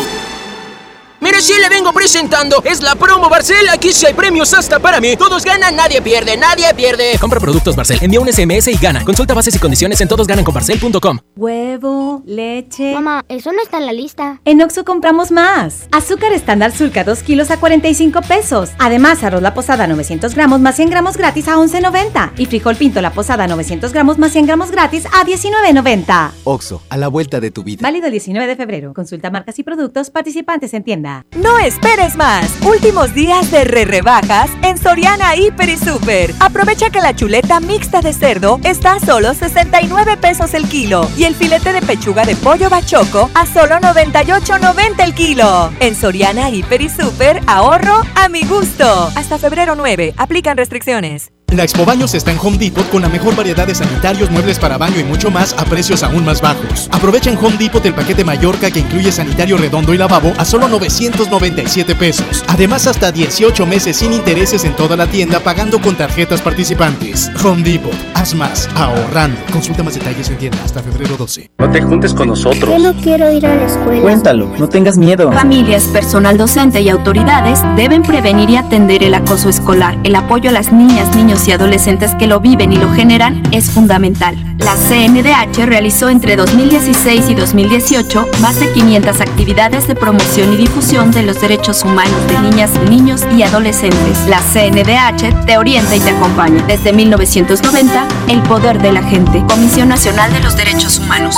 Mire, 1.32 1.44
sí 1.44 1.54
le 1.58 1.70
vengo 1.70 1.94
presentando. 1.94 2.62
Es 2.62 2.82
la 2.82 2.94
promo 2.94 3.30
Barcel. 3.30 3.66
Aquí 3.70 3.90
sí 3.94 4.04
hay 4.04 4.12
premios 4.12 4.52
hasta 4.52 4.78
para 4.78 5.00
mí. 5.00 5.16
Todos 5.16 5.46
ganan, 5.46 5.74
nadie 5.74 6.02
pierde, 6.02 6.36
nadie 6.36 6.66
pierde. 6.74 7.16
Compra 7.18 7.40
productos 7.40 7.74
Barcel, 7.74 7.96
envía 8.02 8.20
un 8.20 8.30
SMS 8.30 8.68
y 8.68 8.76
gana. 8.76 9.02
Consulta 9.02 9.32
bases 9.32 9.56
y 9.56 9.58
condiciones 9.58 9.98
en 10.02 10.08
todosgananconbarcel.com. 10.08 11.20
Huevo, 11.34 12.22
leche. 12.26 12.92
Mamá, 12.92 13.24
eso 13.30 13.50
no 13.50 13.62
está 13.62 13.78
en 13.78 13.86
la 13.86 13.94
lista. 13.94 14.42
En 14.44 14.60
Oxo 14.60 14.84
compramos 14.84 15.30
más. 15.30 15.88
Azúcar 15.90 16.34
estándar 16.34 16.70
Sulca 16.70 17.02
2 17.02 17.22
kilos 17.22 17.50
a 17.50 17.58
45 17.58 18.20
pesos. 18.20 18.68
Además, 18.78 19.24
arroz 19.24 19.40
la 19.40 19.54
posada 19.54 19.86
900 19.86 20.34
gramos 20.34 20.60
más 20.60 20.76
100 20.76 20.90
gramos 20.90 21.16
gratis 21.16 21.48
a 21.48 21.56
11.90. 21.56 22.32
Y 22.36 22.44
frijol 22.44 22.76
pinto 22.76 23.00
la 23.00 23.14
posada 23.14 23.46
900 23.46 23.90
gramos 23.94 24.18
más 24.18 24.32
100 24.32 24.44
gramos 24.44 24.70
gratis 24.70 25.06
a 25.06 25.24
19.90. 25.24 26.30
Oxo, 26.44 26.82
a 26.90 26.98
la 26.98 27.08
vuelta 27.08 27.40
de 27.40 27.50
tu 27.50 27.64
vida. 27.64 27.80
Válido 27.80 28.04
el 28.04 28.12
19 28.12 28.46
de 28.46 28.56
febrero. 28.56 28.92
Consulta 28.92 29.30
marcas 29.30 29.58
y 29.58 29.62
productos 29.62 30.10
participantes 30.10 30.74
en 30.74 30.84
tienda. 30.84 31.21
No 31.36 31.58
esperes 31.58 32.16
más. 32.16 32.58
Últimos 32.64 33.14
días 33.14 33.50
de 33.50 33.64
re 33.64 33.84
rebajas 33.84 34.50
en 34.62 34.76
Soriana 34.78 35.34
Hiper 35.34 35.68
y 35.68 35.76
Super. 35.76 36.32
Aprovecha 36.40 36.90
que 36.90 37.00
la 37.00 37.16
chuleta 37.16 37.60
mixta 37.60 38.00
de 38.00 38.12
cerdo 38.12 38.60
está 38.64 38.94
a 38.94 39.00
solo 39.00 39.34
69 39.34 40.16
pesos 40.18 40.54
el 40.54 40.68
kilo 40.68 41.08
y 41.16 41.24
el 41.24 41.34
filete 41.34 41.72
de 41.72 41.82
pechuga 41.82 42.24
de 42.24 42.36
pollo 42.36 42.68
bachoco 42.68 43.30
a 43.34 43.46
solo 43.46 43.76
98.90 43.76 45.04
el 45.04 45.14
kilo. 45.14 45.72
En 45.80 45.94
Soriana 45.94 46.50
Hiper 46.50 46.82
y 46.82 46.88
Super 46.88 47.40
ahorro 47.46 48.02
a 48.14 48.28
mi 48.28 48.44
gusto. 48.44 49.10
Hasta 49.16 49.38
febrero 49.38 49.74
9. 49.74 50.14
Aplican 50.16 50.56
restricciones. 50.56 51.32
La 51.56 51.64
Expo 51.64 51.84
Baños 51.84 52.14
está 52.14 52.32
en 52.32 52.38
Home 52.38 52.56
Depot 52.56 52.88
con 52.88 53.02
la 53.02 53.10
mejor 53.10 53.36
variedad 53.36 53.66
de 53.66 53.74
sanitarios, 53.74 54.30
muebles 54.30 54.58
para 54.58 54.78
baño 54.78 54.98
y 54.98 55.04
mucho 55.04 55.30
más 55.30 55.54
a 55.58 55.66
precios 55.66 56.02
aún 56.02 56.24
más 56.24 56.40
bajos. 56.40 56.88
Aprovecha 56.90 57.30
en 57.30 57.36
Home 57.36 57.58
Depot 57.58 57.84
el 57.84 57.92
paquete 57.92 58.24
Mallorca 58.24 58.70
que 58.70 58.78
incluye 58.78 59.12
sanitario 59.12 59.58
redondo 59.58 59.92
y 59.92 59.98
lavabo 59.98 60.32
a 60.38 60.46
solo 60.46 60.66
997 60.68 61.94
pesos. 61.94 62.42
Además, 62.48 62.86
hasta 62.86 63.12
18 63.12 63.66
meses 63.66 63.98
sin 63.98 64.14
intereses 64.14 64.64
en 64.64 64.74
toda 64.74 64.96
la 64.96 65.06
tienda 65.06 65.40
pagando 65.40 65.78
con 65.78 65.94
tarjetas 65.94 66.40
participantes. 66.40 67.30
Home 67.44 67.62
Depot, 67.62 67.92
haz 68.14 68.34
más, 68.34 68.66
ahorrando. 68.74 69.38
Consulta 69.52 69.82
más 69.82 69.94
detalles 69.94 70.30
en 70.30 70.38
tienda 70.38 70.58
hasta 70.64 70.82
febrero 70.82 71.18
12. 71.18 71.50
No 71.58 71.70
te 71.70 71.82
juntes 71.82 72.14
con 72.14 72.28
nosotros. 72.28 72.70
Yo 72.70 72.78
no 72.78 72.98
quiero 72.98 73.30
ir 73.30 73.44
a 73.44 73.54
la 73.54 73.66
escuela. 73.66 74.00
Cuéntalo, 74.00 74.50
no 74.58 74.70
tengas 74.70 74.96
miedo. 74.96 75.30
Familias, 75.30 75.84
personal 75.84 76.38
docente 76.38 76.80
y 76.80 76.88
autoridades 76.88 77.60
deben 77.76 78.02
prevenir 78.02 78.48
y 78.48 78.56
atender 78.56 79.04
el 79.04 79.12
acoso 79.12 79.50
escolar. 79.50 79.98
El 80.02 80.14
apoyo 80.14 80.48
a 80.48 80.52
las 80.54 80.72
niñas, 80.72 81.14
niños 81.14 81.41
y 81.48 81.52
adolescentes 81.52 82.14
que 82.14 82.26
lo 82.26 82.40
viven 82.40 82.72
y 82.72 82.76
lo 82.76 82.92
generan 82.92 83.42
es 83.52 83.70
fundamental. 83.70 84.36
La 84.58 84.74
CNDH 84.76 85.66
realizó 85.66 86.08
entre 86.08 86.36
2016 86.36 87.30
y 87.30 87.34
2018 87.34 88.26
más 88.40 88.60
de 88.60 88.70
500 88.72 89.20
actividades 89.20 89.88
de 89.88 89.94
promoción 89.94 90.52
y 90.52 90.56
difusión 90.56 91.10
de 91.10 91.22
los 91.22 91.40
derechos 91.40 91.82
humanos 91.82 92.16
de 92.28 92.38
niñas, 92.40 92.70
niños 92.88 93.22
y 93.36 93.42
adolescentes. 93.42 94.26
La 94.28 94.40
CNDH 94.40 95.46
te 95.46 95.58
orienta 95.58 95.96
y 95.96 96.00
te 96.00 96.10
acompaña. 96.10 96.64
Desde 96.66 96.92
1990, 96.92 98.06
el 98.28 98.42
poder 98.42 98.80
de 98.80 98.92
la 98.92 99.02
gente. 99.02 99.44
Comisión 99.48 99.88
Nacional 99.88 100.32
de 100.32 100.40
los 100.40 100.56
Derechos 100.56 100.98
Humanos. 100.98 101.36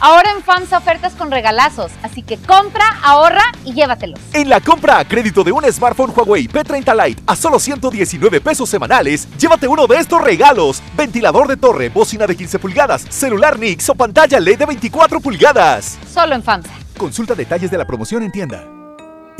Ahora 0.00 0.30
en 0.30 0.42
FAMSA 0.42 0.78
ofertas 0.78 1.14
con 1.14 1.30
regalazos, 1.30 1.90
así 2.02 2.22
que 2.22 2.36
compra, 2.36 2.84
ahorra 3.02 3.42
y 3.64 3.72
llévatelos. 3.72 4.20
En 4.32 4.48
la 4.48 4.60
compra 4.60 4.98
a 4.98 5.04
crédito 5.04 5.42
de 5.42 5.50
un 5.50 5.64
smartphone 5.64 6.12
Huawei 6.14 6.46
P30 6.46 7.06
Lite 7.06 7.22
a 7.26 7.34
solo 7.34 7.58
119 7.58 8.40
pesos 8.40 8.68
semanales, 8.68 9.28
llévate 9.38 9.66
uno 9.66 9.88
de 9.88 9.96
estos 9.96 10.22
regalos: 10.22 10.82
ventilador 10.96 11.48
de 11.48 11.56
torre, 11.56 11.88
bocina 11.88 12.26
de 12.26 12.36
15 12.36 12.60
pulgadas, 12.60 13.06
celular 13.10 13.58
Nix 13.58 13.88
o 13.88 13.94
pantalla 13.96 14.38
LED 14.38 14.58
de 14.58 14.66
24 14.66 15.20
pulgadas. 15.20 15.98
Solo 16.12 16.36
en 16.36 16.44
FAMSA. 16.44 16.70
Consulta 16.96 17.34
detalles 17.34 17.70
de 17.70 17.78
la 17.78 17.86
promoción 17.86 18.22
en 18.22 18.30
tienda. 18.30 18.77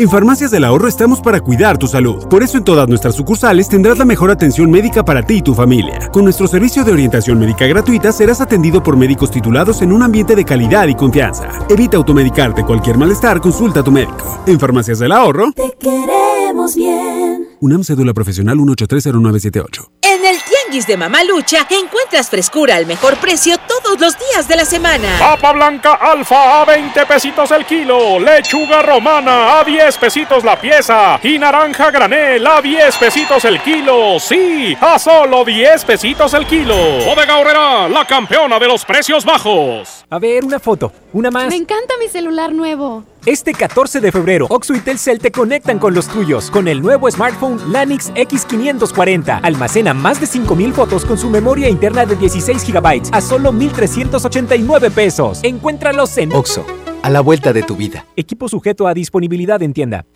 En 0.00 0.08
Farmacias 0.08 0.52
del 0.52 0.62
Ahorro 0.62 0.86
estamos 0.86 1.20
para 1.20 1.40
cuidar 1.40 1.76
tu 1.76 1.88
salud. 1.88 2.28
Por 2.28 2.44
eso 2.44 2.56
en 2.56 2.62
todas 2.62 2.88
nuestras 2.88 3.16
sucursales 3.16 3.68
tendrás 3.68 3.98
la 3.98 4.04
mejor 4.04 4.30
atención 4.30 4.70
médica 4.70 5.04
para 5.04 5.26
ti 5.26 5.38
y 5.38 5.42
tu 5.42 5.56
familia. 5.56 6.08
Con 6.12 6.22
nuestro 6.22 6.46
servicio 6.46 6.84
de 6.84 6.92
orientación 6.92 7.36
médica 7.40 7.66
gratuita 7.66 8.12
serás 8.12 8.40
atendido 8.40 8.80
por 8.80 8.96
médicos 8.96 9.32
titulados 9.32 9.82
en 9.82 9.90
un 9.90 10.04
ambiente 10.04 10.36
de 10.36 10.44
calidad 10.44 10.86
y 10.86 10.94
confianza. 10.94 11.48
Evita 11.68 11.96
automedicarte 11.96 12.62
cualquier 12.62 12.96
malestar, 12.96 13.40
consulta 13.40 13.80
a 13.80 13.82
tu 13.82 13.90
médico. 13.90 14.44
En 14.46 14.60
Farmacias 14.60 15.00
del 15.00 15.10
Ahorro, 15.10 15.50
te 15.50 15.76
queremos 15.80 16.76
bien. 16.76 17.48
UNAM 17.58 17.82
Cédula 17.82 18.14
Profesional 18.14 18.56
1830978. 18.56 19.88
En 20.02 20.24
el 20.24 20.37
Tianguis 20.68 20.86
de 20.86 20.98
Mamalucha 20.98 21.66
encuentras 21.70 22.28
frescura 22.28 22.76
al 22.76 22.84
mejor 22.84 23.16
precio 23.16 23.56
todos 23.56 23.98
los 23.98 24.18
días 24.18 24.48
de 24.48 24.56
la 24.56 24.66
semana. 24.66 25.08
Papa 25.18 25.52
blanca 25.52 25.94
alfa 25.94 26.60
a 26.60 26.64
20 26.66 27.06
pesitos 27.06 27.50
el 27.52 27.64
kilo. 27.64 28.20
Lechuga 28.20 28.82
romana 28.82 29.58
a 29.58 29.64
10 29.64 29.96
pesitos 29.96 30.44
la 30.44 30.60
pieza. 30.60 31.18
Y 31.22 31.38
naranja 31.38 31.90
granel 31.90 32.46
a 32.46 32.60
10 32.60 32.96
pesitos 32.98 33.46
el 33.46 33.62
kilo. 33.62 34.20
Sí, 34.20 34.76
a 34.78 34.98
solo 34.98 35.42
10 35.42 35.84
pesitos 35.86 36.34
el 36.34 36.46
kilo. 36.46 36.76
Bodega 37.06 37.38
Horrera, 37.38 37.88
la 37.88 38.04
campeona 38.04 38.58
de 38.58 38.66
los 38.66 38.84
precios 38.84 39.24
bajos. 39.24 40.04
A 40.10 40.18
ver, 40.18 40.44
una 40.44 40.60
foto. 40.60 40.92
Una 41.14 41.30
más. 41.30 41.48
Me 41.48 41.56
encanta 41.56 41.94
mi 41.98 42.08
celular 42.08 42.52
nuevo. 42.52 43.04
Este 43.28 43.52
14 43.52 44.00
de 44.00 44.10
febrero, 44.10 44.46
Oxo 44.48 44.74
y 44.74 44.80
Telcel 44.80 45.18
te 45.18 45.30
conectan 45.30 45.78
con 45.78 45.92
los 45.92 46.08
tuyos 46.08 46.50
con 46.50 46.66
el 46.66 46.80
nuevo 46.80 47.10
smartphone 47.10 47.70
Lanix 47.70 48.10
X540. 48.14 49.40
Almacena 49.42 49.92
más 49.92 50.18
de 50.18 50.24
5000 50.24 50.72
fotos 50.72 51.04
con 51.04 51.18
su 51.18 51.28
memoria 51.28 51.68
interna 51.68 52.06
de 52.06 52.16
16 52.16 52.72
GB 52.72 53.10
a 53.12 53.20
solo 53.20 53.52
1389 53.52 54.90
pesos. 54.90 55.40
Encuéntralos 55.42 56.16
en 56.16 56.32
Oxo, 56.32 56.64
a 57.02 57.10
la 57.10 57.20
vuelta 57.20 57.52
de 57.52 57.62
tu 57.62 57.76
vida. 57.76 58.06
Equipo 58.16 58.48
sujeto 58.48 58.86
a 58.86 58.94
disponibilidad 58.94 59.60
en 59.60 59.74
tienda. 59.74 60.06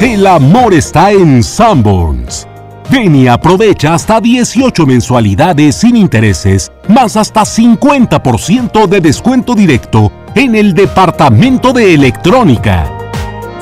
El 0.00 0.26
amor 0.26 0.74
está 0.74 1.12
en 1.12 1.44
Sanborns. 1.44 2.48
Ven 2.92 3.16
y 3.16 3.26
aprovecha 3.26 3.94
hasta 3.94 4.20
18 4.20 4.84
mensualidades 4.84 5.76
sin 5.76 5.96
intereses, 5.96 6.70
más 6.88 7.16
hasta 7.16 7.40
50% 7.40 8.86
de 8.86 9.00
descuento 9.00 9.54
directo 9.54 10.12
en 10.34 10.54
el 10.54 10.74
departamento 10.74 11.72
de 11.72 11.94
electrónica. 11.94 12.84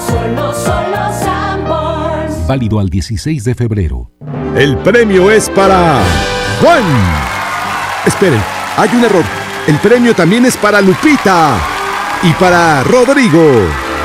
Solo, 0.05 0.53
solo 0.53 1.12
Sanborns. 1.24 2.45
Válido 2.49 2.81
al 2.81 2.89
16 2.89 3.45
de 3.45 3.55
febrero. 3.55 4.11
El 4.57 4.76
premio 4.78 5.31
es 5.31 5.49
para 5.49 6.03
Juan. 6.61 6.83
Esperen, 8.05 8.43
hay 8.76 8.89
un 8.93 9.05
error. 9.05 9.24
El 9.68 9.76
premio 9.76 10.12
también 10.12 10.45
es 10.45 10.57
para 10.57 10.81
Lupita 10.81 11.57
y 12.24 12.33
para 12.33 12.83
Rodrigo. 12.83 13.45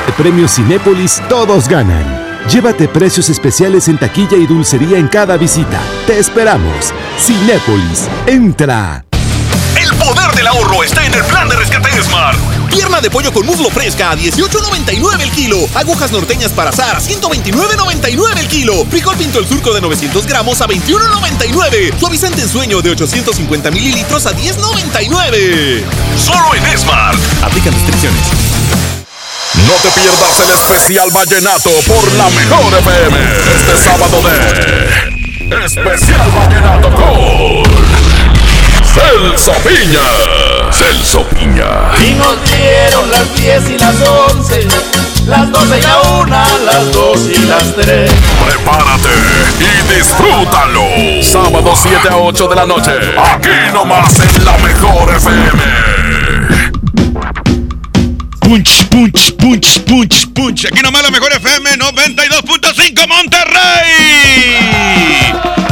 El 0.05 0.13
premio 0.15 0.47
Cinépolis 0.47 1.19
todos 1.27 1.67
ganan. 1.67 2.24
Llévate 2.49 2.87
precios 2.87 3.29
especiales 3.29 3.87
en 3.87 3.97
taquilla 3.97 4.37
y 4.37 4.45
dulcería 4.45 4.99
en 4.99 5.07
cada 5.07 5.35
visita. 5.35 5.81
Te 6.05 6.19
esperamos. 6.19 6.93
Cinépolis, 7.17 8.07
entra. 8.27 9.03
El 9.75 9.91
poder 9.95 10.31
del 10.35 10.45
ahorro 10.47 10.83
está 10.83 11.03
en 11.05 11.13
el 11.15 11.23
plan 11.23 11.49
de 11.49 11.55
rescate 11.55 11.89
Smart. 12.03 12.37
Pierna 12.69 13.01
de 13.01 13.09
pollo 13.09 13.33
con 13.33 13.47
muslo 13.47 13.69
fresca 13.69 14.11
a 14.11 14.15
18.99 14.15 15.21
el 15.21 15.31
kilo. 15.31 15.57
Agujas 15.73 16.11
norteñas 16.11 16.51
para 16.51 16.69
asar 16.69 16.95
a 16.95 16.99
129.99 16.99 18.37
el 18.37 18.47
kilo. 18.47 18.85
Frijol 18.91 19.15
pinto 19.17 19.39
el 19.39 19.47
surco 19.47 19.73
de 19.73 19.81
900 19.81 20.27
gramos 20.27 20.61
a 20.61 20.67
21.99. 20.67 21.97
Suavizante 21.99 22.43
en 22.43 22.49
sueño 22.49 22.81
de 22.81 22.91
850 22.91 23.71
mililitros 23.71 24.25
a 24.27 24.35
10.99. 24.35 25.83
Solo 26.17 26.53
en 26.53 26.77
Smart. 26.77 27.17
Aplican 27.43 27.73
restricciones. 27.73 28.54
No 29.63 29.73
te 29.81 29.89
pierdas 29.99 30.39
el 30.39 30.51
especial 30.51 31.09
vallenato 31.11 31.69
por 31.87 32.11
la 32.13 32.29
mejor 32.29 32.73
FM. 32.73 33.17
Este 33.55 33.77
sábado 33.83 34.21
de 34.21 35.65
Especial 35.65 36.29
Vallenato 36.31 36.91
con 36.91 37.63
Celso 38.83 39.53
Piña. 39.63 40.01
Celso 40.71 41.23
Piña. 41.29 41.65
Y 42.05 42.13
nos 42.15 42.35
dieron 42.51 43.09
las 43.11 43.33
10 43.35 43.69
y 43.69 43.77
las 43.77 43.95
11, 44.01 44.67
las 45.27 45.51
12 45.51 45.77
y 45.77 45.81
la 45.81 46.01
1, 46.01 46.45
las 46.65 46.91
2 46.91 47.19
y 47.29 47.45
las 47.45 47.75
3. 47.75 48.11
Prepárate 48.45 49.09
y 49.59 49.93
disfrútalo. 49.93 50.83
Sábado 51.23 51.73
7 51.75 52.09
a 52.09 52.17
8 52.17 52.47
de 52.47 52.55
la 52.55 52.65
noche. 52.65 52.91
Aquí 53.17 53.49
nomás 53.73 54.19
en 54.19 54.45
la 54.45 54.57
mejor 54.57 55.15
FM. 55.15 55.95
Punch, 58.39 58.87
punch, 58.89 59.34
punch, 59.45 59.79
punch, 59.85 60.33
punch. 60.33 60.65
Aquí 60.65 60.81
nomás 60.81 61.03
la 61.03 61.11
mejor 61.11 61.31
FM 61.31 61.77
92.5 61.77 63.07
Monterrey. 63.07 63.45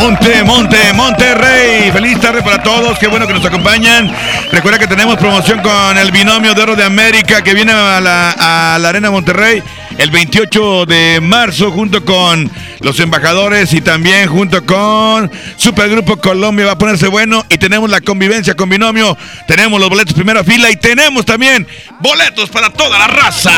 Monte, 0.03 0.43
Monte, 0.43 0.93
Monterrey. 0.93 1.89
Feliz 1.93 2.19
tarde 2.19 2.43
para 2.43 2.61
todos. 2.61 2.99
Qué 2.99 3.07
bueno 3.07 3.25
que 3.25 3.33
nos 3.33 3.45
acompañan. 3.45 4.13
Recuerda 4.51 4.77
que 4.77 4.85
tenemos 4.85 5.15
promoción 5.15 5.61
con 5.61 5.97
el 5.97 6.11
binomio 6.11 6.53
de 6.53 6.61
oro 6.61 6.75
de 6.75 6.83
América 6.83 7.41
que 7.41 7.53
viene 7.53 7.71
a 7.71 8.01
la, 8.01 8.31
a 8.31 8.79
la 8.79 8.89
Arena 8.89 9.09
Monterrey 9.11 9.63
el 9.97 10.11
28 10.11 10.85
de 10.87 11.21
marzo 11.21 11.71
junto 11.71 12.03
con 12.03 12.51
los 12.81 12.99
embajadores 12.99 13.71
y 13.71 13.79
también 13.79 14.27
junto 14.27 14.65
con 14.65 15.31
Supergrupo 15.55 16.17
Colombia. 16.17 16.65
Va 16.65 16.71
a 16.73 16.77
ponerse 16.77 17.07
bueno 17.07 17.45
y 17.47 17.57
tenemos 17.57 17.89
la 17.89 18.01
convivencia 18.01 18.55
con 18.55 18.67
binomio. 18.67 19.17
Tenemos 19.47 19.79
los 19.79 19.87
boletos 19.87 20.13
primera 20.13 20.43
fila 20.43 20.69
y 20.69 20.75
tenemos 20.75 21.23
también 21.23 21.65
boletos 22.01 22.49
para 22.49 22.69
toda 22.71 22.99
la 22.99 23.07
raza. 23.07 23.51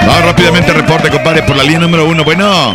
Vamos 0.00 0.24
rápidamente 0.24 0.72
reporte, 0.72 1.08
compadre, 1.08 1.44
por 1.44 1.56
la 1.56 1.62
línea 1.62 1.80
número 1.80 2.04
uno. 2.06 2.24
Bueno, 2.24 2.74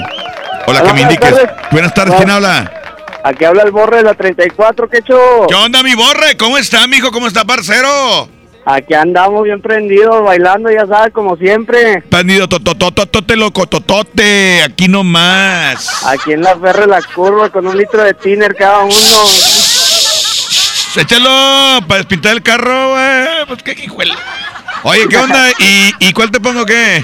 hola, 0.67 0.83
que 0.83 0.93
me 0.93 1.01
indiques. 1.01 1.35
Buenas 1.71 1.93
tardes, 1.93 2.15
¿quién 2.15 2.29
habla? 2.29 2.71
Aquí 3.23 3.45
habla 3.45 3.63
el 3.63 3.71
Borre 3.71 3.97
de 3.97 4.03
la 4.03 4.13
34, 4.13 4.89
¿qué 4.89 4.97
hecho? 4.97 5.19
¿Qué 5.47 5.55
onda, 5.55 5.83
mi 5.83 5.93
Borre? 5.93 6.35
¿Cómo 6.37 6.57
está, 6.57 6.87
mijo? 6.87 7.11
¿Cómo 7.11 7.27
está, 7.27 7.45
parcero? 7.45 8.27
Aquí 8.65 8.93
andamos 8.93 9.43
bien 9.43 9.59
prendidos, 9.61 10.23
bailando, 10.23 10.69
ya 10.69 10.85
sabes, 10.85 11.11
como 11.13 11.35
siempre. 11.35 12.01
Prendido, 12.09 12.47
totototote, 12.47 13.35
loco, 13.35 13.65
totote, 13.65 14.61
aquí 14.63 14.87
nomás. 14.87 16.05
Aquí 16.05 16.33
en 16.33 16.41
la 16.41 16.55
ferre 16.57 16.85
la 16.85 17.01
curva 17.01 17.49
con 17.49 17.65
un 17.65 17.77
litro 17.77 18.03
de 18.03 18.13
tiner 18.13 18.55
cada 18.55 18.79
uno. 18.79 18.95
Échalo 20.95 21.79
para 21.87 21.99
despintar 21.99 22.33
el 22.33 22.43
carro, 22.43 22.91
güey. 22.91 23.45
Pues 23.47 23.63
qué 23.63 23.71
hijuela. 23.83 24.15
Oye, 24.83 25.07
¿qué 25.09 25.17
onda? 25.17 25.49
¿Y, 25.59 25.93
¿Y 25.99 26.13
cuál 26.13 26.31
te 26.31 26.39
pongo 26.39 26.65
qué? 26.65 27.03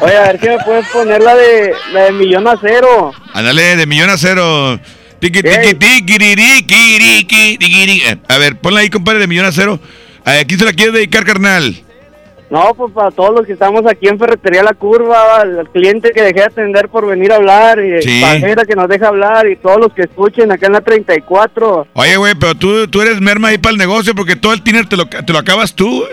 Oye, 0.00 0.16
a 0.16 0.22
ver 0.22 0.40
si 0.40 0.48
me 0.48 0.58
puedes 0.58 0.86
poner 0.88 1.22
la 1.22 1.34
de, 1.36 1.72
la 1.92 2.04
de 2.04 2.12
Millón 2.12 2.46
a 2.48 2.56
Cero. 2.60 3.12
Ándale, 3.32 3.76
de 3.76 3.86
millón 3.86 4.10
a 4.10 4.16
cero. 4.18 4.78
Tiki, 5.20 5.42
tiki, 5.42 5.74
tiki, 5.74 6.18
tiki, 6.18 7.58
tiki, 7.58 8.02
A 8.28 8.38
ver, 8.38 8.56
ponla 8.58 8.80
ahí, 8.80 8.90
compadre, 8.90 9.20
de 9.20 9.26
millón 9.26 9.46
a 9.46 9.52
cero. 9.52 9.78
¿A 10.24 10.44
quién 10.44 10.58
se 10.58 10.64
la 10.64 10.72
quieres 10.72 10.92
dedicar, 10.94 11.24
carnal? 11.24 11.82
No, 12.48 12.72
pues 12.76 12.92
para 12.92 13.10
todos 13.10 13.34
los 13.34 13.44
que 13.46 13.54
estamos 13.54 13.84
aquí 13.86 14.06
en 14.06 14.18
Ferretería 14.20 14.62
La 14.62 14.72
Curva, 14.72 15.40
al 15.40 15.68
cliente 15.72 16.12
que 16.12 16.22
dejé 16.22 16.34
de 16.40 16.44
atender 16.44 16.88
por 16.88 17.04
venir 17.06 17.32
a 17.32 17.36
hablar, 17.36 17.80
y 17.80 18.00
Sí. 18.02 18.20
pajera 18.20 18.64
que 18.64 18.76
nos 18.76 18.88
deja 18.88 19.08
hablar, 19.08 19.48
y 19.48 19.56
todos 19.56 19.80
los 19.80 19.92
que 19.92 20.02
escuchen 20.02 20.52
acá 20.52 20.66
en 20.66 20.74
la 20.74 20.80
34. 20.80 21.88
Oye, 21.92 22.16
güey, 22.16 22.34
pero 22.36 22.54
tú, 22.54 22.86
tú 22.86 23.02
eres 23.02 23.20
merma 23.20 23.48
ahí 23.48 23.58
para 23.58 23.72
el 23.72 23.78
negocio 23.78 24.14
porque 24.14 24.36
todo 24.36 24.52
el 24.52 24.62
tiner 24.62 24.88
te 24.88 24.96
lo, 24.96 25.06
te 25.06 25.32
lo 25.32 25.38
acabas 25.40 25.74
tú. 25.74 26.04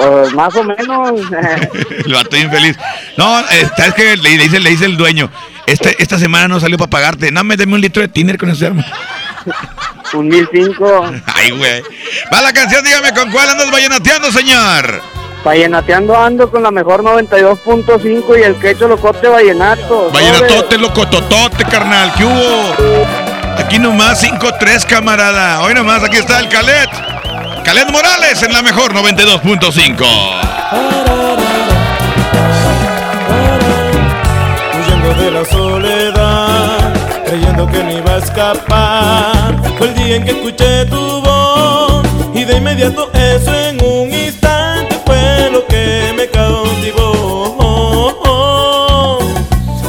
Pues 0.00 0.32
más 0.32 0.54
o 0.56 0.64
menos. 0.64 1.12
Lo 2.06 2.20
estoy 2.20 2.40
infeliz. 2.40 2.76
No, 3.16 3.40
eh, 3.40 3.68
¿sabes 3.76 3.94
qué? 3.94 4.16
Le, 4.16 4.36
le 4.36 4.44
dice, 4.44 4.58
le 4.58 4.70
dice 4.70 4.86
el 4.86 4.96
dueño. 4.96 5.30
Este, 5.66 5.94
esta 6.02 6.18
semana 6.18 6.48
no 6.48 6.58
salió 6.58 6.78
para 6.78 6.90
pagarte. 6.90 7.30
No, 7.30 7.44
me 7.44 7.56
deme 7.56 7.74
un 7.74 7.80
litro 7.80 8.00
de 8.00 8.08
tiner 8.08 8.38
con 8.38 8.50
ese 8.50 8.66
arma. 8.66 8.84
Un 10.12 10.26
mil 10.28 10.48
cinco. 10.52 11.04
Ay, 11.34 11.50
güey. 11.50 11.82
Va 12.32 12.40
la 12.40 12.52
canción, 12.52 12.84
dígame 12.84 13.12
con 13.14 13.30
cuál 13.30 13.48
andas 13.48 13.70
vallenateando, 13.70 14.32
señor. 14.32 15.02
Vallenateando 15.44 16.16
ando 16.16 16.50
con 16.50 16.62
la 16.62 16.70
mejor 16.70 17.02
92.5 17.02 18.38
y 18.38 18.42
el 18.42 18.56
quecho 18.56 18.88
locote 18.88 19.28
vallenato. 19.28 20.10
Vallenatote, 20.10 20.78
loco, 20.78 21.06
totote, 21.06 21.64
carnal. 21.64 22.12
¿Qué 22.14 22.24
hubo? 22.24 23.06
Aquí 23.56 23.78
nomás 23.78 24.22
5-3, 24.22 24.84
camarada. 24.84 25.62
Hoy 25.62 25.74
nomás, 25.74 26.02
aquí 26.02 26.16
está 26.16 26.40
el 26.40 26.48
Calet. 26.48 26.90
Calet 27.64 27.90
Morales 27.90 28.42
en 28.42 28.52
la 28.52 28.62
mejor 28.62 28.94
92.5. 28.94 30.04
huyendo 34.78 35.14
de 35.22 35.30
la 35.30 35.44
soledad, 35.44 36.92
creyendo 37.26 37.66
que 37.66 37.84
no 37.84 37.92
iba 37.92 38.14
a 38.14 38.18
escapar. 38.18 39.54
Fue 39.78 39.88
el 39.88 39.94
día 39.94 40.16
en 40.16 40.24
que 40.24 40.30
escuché 40.32 40.86
tu 40.86 41.20
voz 41.22 42.04
y 42.34 42.44
de 42.44 42.56
inmediato 42.56 43.10
eso 43.12 43.54
en 43.54 43.82
un 43.84 44.12
instante 44.12 44.98
fue 45.04 45.50
lo 45.52 45.66
que 45.66 46.12
me 46.16 46.28
cautivó. 46.28 47.10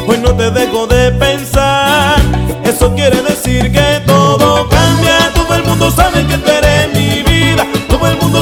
Hoy 0.07 0.17
no 0.17 0.36
te 0.36 0.51
dejo 0.51 0.88
de 0.88 1.11
pensar, 1.11 2.19
eso 2.63 2.93
quiere 2.95 3.22
decir 3.22 3.72
que 3.72 4.01
todo 4.05 4.67
cambia. 4.69 5.32
Todo 5.34 5.55
el 5.55 5.63
mundo 5.63 5.89
sabe 5.91 6.26
que 6.26 6.38
tú 6.38 6.49
eres 6.49 6.80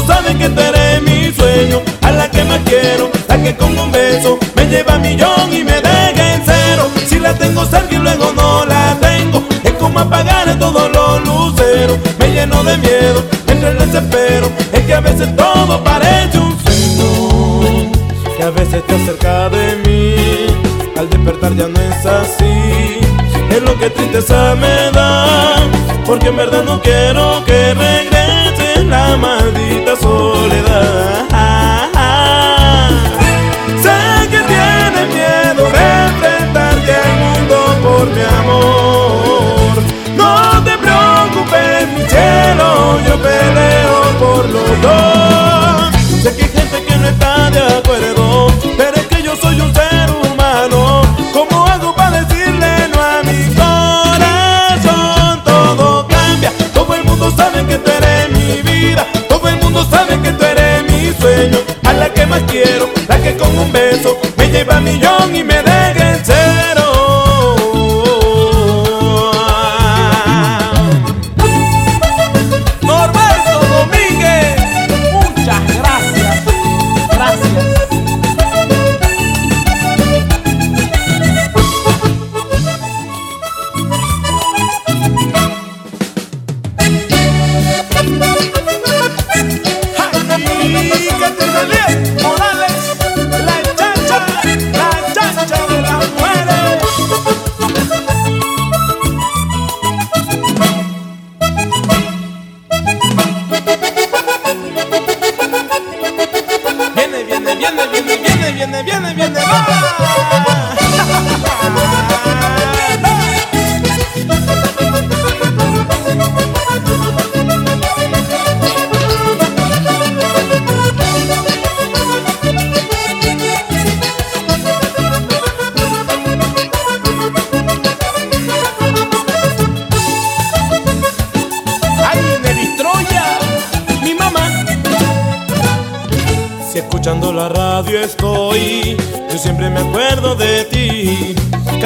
todo 0.10 0.20
el 0.20 0.26
mundo 0.26 0.30
sabe 0.30 0.38
que 0.38 0.50
tú 0.50 0.62
eres 0.62 1.02
mi 1.04 1.32
sueño, 1.34 1.82
a 2.02 2.12
la 2.12 2.32
que 2.32 2.44
más 2.44 2.60
quiero, 2.66 3.10
la 3.28 3.42
que 3.42 3.56
con 3.56 3.78
un 3.78 3.92
beso 3.92 4.38
me 4.56 4.66
lleva 4.66 4.96
a 4.96 5.00
millón 5.00 5.52
y 5.52 5.64
me 5.64 5.82
deja 5.82 6.34
en 6.34 6.42
cero. 6.46 6.90
Si 7.08 7.20
la 7.20 7.34
tengo 7.34 7.66
cerca 7.66 7.94
y 7.94 7.98
luego 7.98 8.32
no 8.36 8.66
la 8.66 8.98
tengo, 9.00 9.44
es 9.64 9.74
como 9.74 10.00
apagar 10.00 10.58
todos 10.58 10.92
los 10.92 11.24
luceros. 11.26 11.98
Me 12.18 12.32
lleno 12.32 12.64
de 12.64 12.78
miedo, 12.78 13.24
entre 13.48 13.70
el 13.70 13.78
desespero, 13.78 14.52
es 14.74 14.82
que 14.82 14.94
a 14.94 15.00
veces 15.00 15.36
todo 15.36 15.84
parece 15.84 16.38
un 16.40 16.58
sueño, 16.64 17.92
que 18.38 18.44
a 18.44 18.50
veces 18.50 18.86
te 18.86 18.96
acerca 18.96 19.50
de 19.50 19.76
mí, 19.86 20.96
al 20.98 21.10
despertar 21.10 21.56
ya 21.56 21.68
no 21.68 21.80
es 21.80 22.06
así. 22.06 23.00
Es 23.52 23.62
lo 23.64 23.78
que 23.78 23.90
tristeza 23.90 24.56
me 24.56 24.92
da, 24.92 25.58
porque 26.06 26.28
en 26.28 26.38
verdad 26.38 26.64
no 26.64 26.82
quiero 26.82 27.44
que 27.46 27.74
regrese 27.74 28.84
la 28.86 29.18
maldita 29.18 29.79
los 44.50 44.82
dos. 44.82 45.96
Sé 46.24 46.36
que 46.36 46.44
hay 46.44 46.50
gente 46.50 46.84
que 46.88 46.96
no 46.98 47.08
está 47.08 47.50
de 47.52 47.60
acuerdo, 47.78 48.48
pero 48.78 48.96
es 48.96 49.08
que 49.08 49.24
yo 49.24 49.36
soy 49.36 49.60
un 49.62 49.74
ser 49.74 50.10
humano. 50.12 51.02
¿Cómo 51.34 51.66
hago 51.68 51.96
para 51.96 52.22
decirle 52.22 52.90
no 52.94 53.02
a 53.02 53.24
mi 53.24 53.56
corazón? 53.56 55.44
Todo 55.44 56.08
cambia, 56.08 56.52
todo 56.74 56.94
el 56.96 57.04
mundo 57.06 57.32
sabe 57.36 57.66
que 57.66 57.78
tú 57.78 57.92
eres 57.92 58.30
mi 58.32 58.62
vida, 58.62 59.06
todo 59.28 59.48
el 59.48 59.58
mundo 59.58 59.88
sabe 59.90 60.20
que 60.20 60.32
tú 60.32 60.44
eres 60.44 60.84
mi 60.84 61.14
sueño, 61.20 61.60
a 61.86 61.94
la 61.94 62.14
que 62.14 62.26
más 62.26 62.42
quiero, 62.48 62.90
la 63.08 63.22
que 63.22 63.38
con 63.38 63.58
un 63.58 63.72
beso 63.72 64.18
me 64.38 64.50
lleva 64.50 64.78
a 64.78 64.82
millón 64.82 65.36
y 65.36 65.44
me 65.44 65.56
deja 65.64 65.69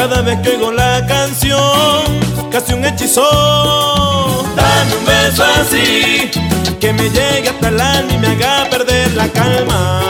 Cada 0.03 0.21
vez 0.21 0.37
que 0.41 0.49
oigo 0.49 0.69
la 0.69 1.05
canción, 1.07 2.03
casi 2.51 2.73
un 2.73 2.83
hechizo. 2.83 3.23
Dame 4.53 4.95
un 4.97 5.05
beso 5.05 5.45
así, 5.61 6.29
que 6.81 6.91
me 6.91 7.03
llegue 7.03 7.47
hasta 7.47 7.69
el 7.69 7.79
alma 7.79 8.11
y 8.11 8.17
me 8.17 8.27
haga 8.27 8.69
perder 8.69 9.13
la 9.13 9.29
calma. 9.29 10.01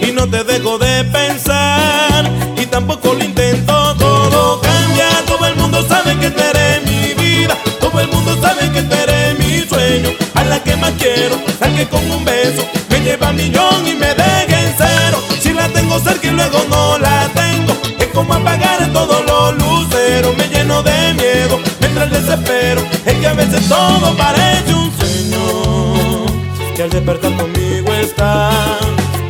Y 0.00 0.12
no 0.12 0.28
te 0.28 0.44
dejo 0.44 0.78
de 0.78 1.02
pensar, 1.06 2.30
y 2.56 2.66
tampoco 2.66 3.14
lo 3.14 3.24
intento. 3.24 3.96
Todo 3.96 4.60
cambia, 4.60 5.08
todo 5.26 5.44
el 5.48 5.56
mundo 5.56 5.84
sabe 5.88 6.16
que 6.16 6.30
tú 6.30 6.40
eres 6.40 6.84
mi 6.84 7.14
vida. 7.14 7.58
Todo 7.80 7.98
el 7.98 8.06
mundo 8.12 8.38
sabe 8.40 8.70
que 8.70 8.82
tú 8.82 8.94
eres 8.94 9.36
mi 9.40 9.68
sueño. 9.68 10.10
A 10.36 10.44
la 10.44 10.62
que 10.62 10.76
más 10.76 10.92
quiero, 11.00 11.34
la 11.60 11.66
que 11.74 11.88
con 11.88 12.08
un 12.12 12.24
beso 12.24 12.62
me 12.90 13.00
lleva 13.00 13.30
a 13.30 13.32
millón 13.32 13.88
y 13.88 13.94
me 13.94 14.14
deja 14.14 14.53
y 16.24 16.30
luego 16.30 16.58
no 16.70 16.98
la 16.98 17.28
tengo, 17.34 17.72
es 17.98 18.06
como 18.08 18.34
apagar 18.34 18.92
todos 18.92 19.24
los 19.26 19.56
luceros. 19.58 20.36
Me 20.36 20.48
lleno 20.48 20.82
de 20.82 21.14
miedo, 21.14 21.60
me 21.80 22.02
el 22.02 22.10
desespero. 22.10 22.82
Es 23.04 23.14
que 23.14 23.26
a 23.26 23.34
veces 23.34 23.68
todo 23.68 24.16
parece 24.16 24.74
un 24.74 24.92
sueño. 24.98 26.26
Que 26.74 26.82
al 26.84 26.90
despertar 26.90 27.32
conmigo 27.36 27.92
está, 27.94 28.50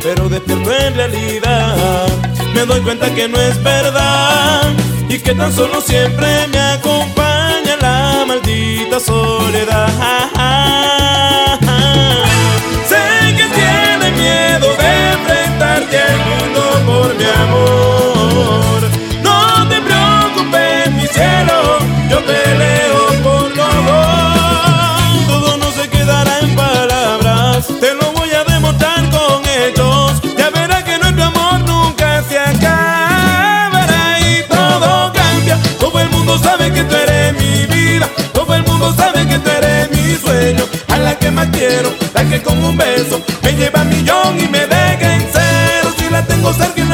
pero 0.01 0.29
despierto 0.29 0.71
en 0.73 0.95
realidad. 0.95 2.07
Me 2.53 2.65
doy 2.65 2.81
cuenta 2.81 3.13
que 3.13 3.27
no 3.27 3.39
es 3.39 3.61
verdad 3.61 4.73
y 5.09 5.19
que 5.19 5.35
tan 5.35 5.53
solo 5.53 5.81
siempre 5.81 6.47
me 6.47 6.59
acompaña 6.59 7.75
la 7.81 8.23
maldita 8.25 8.99
soledad. 8.99 9.89
Sé 12.89 13.35
que 13.37 13.43
tiene 13.59 14.11
miedo 14.11 14.67
de 14.77 15.11
enfrentarte 15.13 15.99
por 16.25 16.54
mi 17.25 17.31
amor. 17.43 18.81
No 19.23 19.67
te 19.69 19.81
preocupes, 19.81 20.91
mi 20.93 21.07
cielo, 21.07 21.79
yo 22.09 22.19
peleo 22.25 23.23
por 23.23 23.49
los 23.55 23.75
dos. 23.89 25.27
Todo 25.27 25.57
no 25.57 25.71
se 25.71 25.89
quedará 25.89 26.39
en 26.39 26.55
palabras, 26.55 27.67
te 27.79 27.93
lo 27.93 28.11
voy 28.13 28.31
a 28.31 28.43
demostrar 28.43 29.09
con 29.09 29.41
hechos. 29.57 30.21
Ya 30.37 30.49
verás 30.51 30.83
que 30.83 30.97
nuestro 30.99 31.23
amor 31.25 31.59
nunca 31.61 32.23
se 32.29 32.37
acabará 32.37 34.19
y 34.19 34.43
todo 34.47 35.11
cambia. 35.13 35.57
Todo 35.79 35.99
el 35.99 36.09
mundo 36.09 36.37
sabe 36.37 36.71
que 36.71 36.83
tú 36.83 36.95
eres 36.95 37.33
mi 37.33 37.65
vida, 37.65 38.07
todo 38.33 38.53
el 38.53 38.63
mundo 38.63 38.93
sabe 38.95 39.27
que 39.27 39.39
tú 39.39 39.49
eres 39.49 39.89
mi 39.91 40.15
sueño. 40.15 40.65
A 40.89 40.97
la 40.97 41.17
que 41.17 41.31
más 41.31 41.47
quiero, 41.51 41.89
la 42.13 42.23
que 42.29 42.41
con 42.41 42.63
un 42.63 42.77
beso 42.77 43.19
me 43.41 43.51
lleva 43.53 43.81
a 43.81 43.85
millón 43.85 44.39
y 44.39 44.47
me 44.47 44.59
deja 44.59 44.74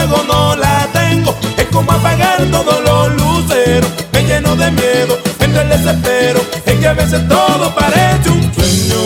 luego 0.02 0.24
no 0.24 0.56
la 0.56 0.88
tengo, 0.94 1.36
es 1.58 1.66
como 1.66 1.92
apagar 1.92 2.44
todos 2.52 2.82
los 2.84 3.14
luceros. 3.22 3.90
Me 4.14 4.24
lleno 4.24 4.56
de 4.56 4.72
miedo, 4.72 5.18
entre 5.40 5.62
el 5.62 5.70
desespero, 5.70 6.42
es 6.66 6.80
que 6.80 6.88
a 6.88 6.94
veces 6.94 7.28
todo 7.28 7.74
parece 7.76 8.30
un 8.30 8.54
sueño. 8.54 9.02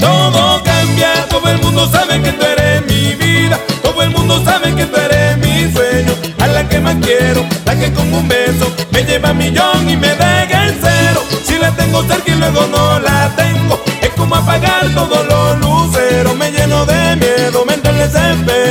Todo 0.00 0.62
cambia, 0.64 1.26
todo 1.28 1.48
el 1.48 1.58
mundo 1.60 1.88
sabe 1.90 2.20
que 2.20 2.32
tú 2.32 2.44
eres 2.44 2.84
mi 2.86 3.14
vida, 3.14 3.58
todo 3.82 4.02
el 4.02 4.10
mundo 4.10 4.42
sabe 4.44 4.74
que 4.74 4.86
tú 4.86 4.96
eres 4.96 5.38
mi 5.38 5.72
sueño. 5.72 6.12
A 6.40 6.46
la 6.48 6.68
que 6.68 6.80
más 6.80 6.96
quiero, 7.00 7.46
la 7.64 7.78
que 7.78 7.92
con 7.92 8.12
un 8.12 8.26
beso 8.28 8.66
me 8.90 9.04
lleva 9.04 9.28
a 9.30 9.34
millón 9.34 9.88
y 9.88 9.96
me 9.96 10.08
deja 10.08 10.68
en 10.68 10.78
cero. 10.82 11.22
Si 11.44 11.58
la 11.58 11.70
tengo 11.72 12.02
cerca 12.02 12.30
y 12.30 12.34
luego 12.34 12.66
no 12.66 12.98
la 12.98 13.30
tengo, 13.36 13.80
es 14.00 14.10
como 14.10 14.34
apagar 14.34 14.88
todos 14.94 15.26
los 15.26 15.58
luceros. 15.60 16.36
Me 16.36 16.50
lleno 16.50 16.84
de 16.86 17.16
miedo, 17.16 17.64
me 17.66 17.74
entra 17.74 17.92
el 17.92 17.98
desespero, 17.98 18.63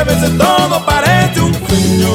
a 0.00 0.04
veces 0.04 0.36
todo 0.38 0.86
parece 0.86 1.40
un 1.40 1.52
sueño. 1.52 2.08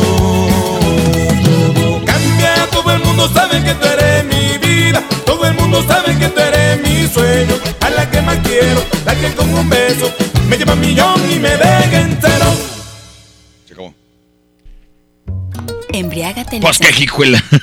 Todo 1.73 2.03
cambia, 2.05 2.67
todo 2.71 2.91
el 2.91 2.99
mundo 3.03 3.31
sabe 3.31 3.63
que 3.63 3.73
tú 3.75 3.85
eres 3.85 4.25
mi 4.25 4.57
vida, 4.57 5.03
todo 5.25 5.45
el 5.45 5.53
mundo 5.53 5.85
sabe 5.87 6.17
que 6.17 6.27
tú 6.29 6.39
eres 6.39 6.81
mi 6.81 7.07
sueño. 7.07 7.55
A 7.81 7.89
la 7.91 8.09
que 8.09 8.21
más 8.21 8.37
quiero, 8.39 8.83
la 9.05 9.15
que 9.15 9.31
con 9.35 9.53
un 9.53 9.69
beso 9.69 10.11
me 10.47 10.57
lleva 10.57 10.73
a 10.73 10.75
millón 10.75 11.31
y 11.31 11.35
me 11.39 11.49
deja 11.49 12.01
en 12.01 12.17
cero. 12.19 12.53
Embriágate. 15.93 16.59
Pues 16.59 16.79
qué 16.79 16.91
jijuela. 16.91 17.41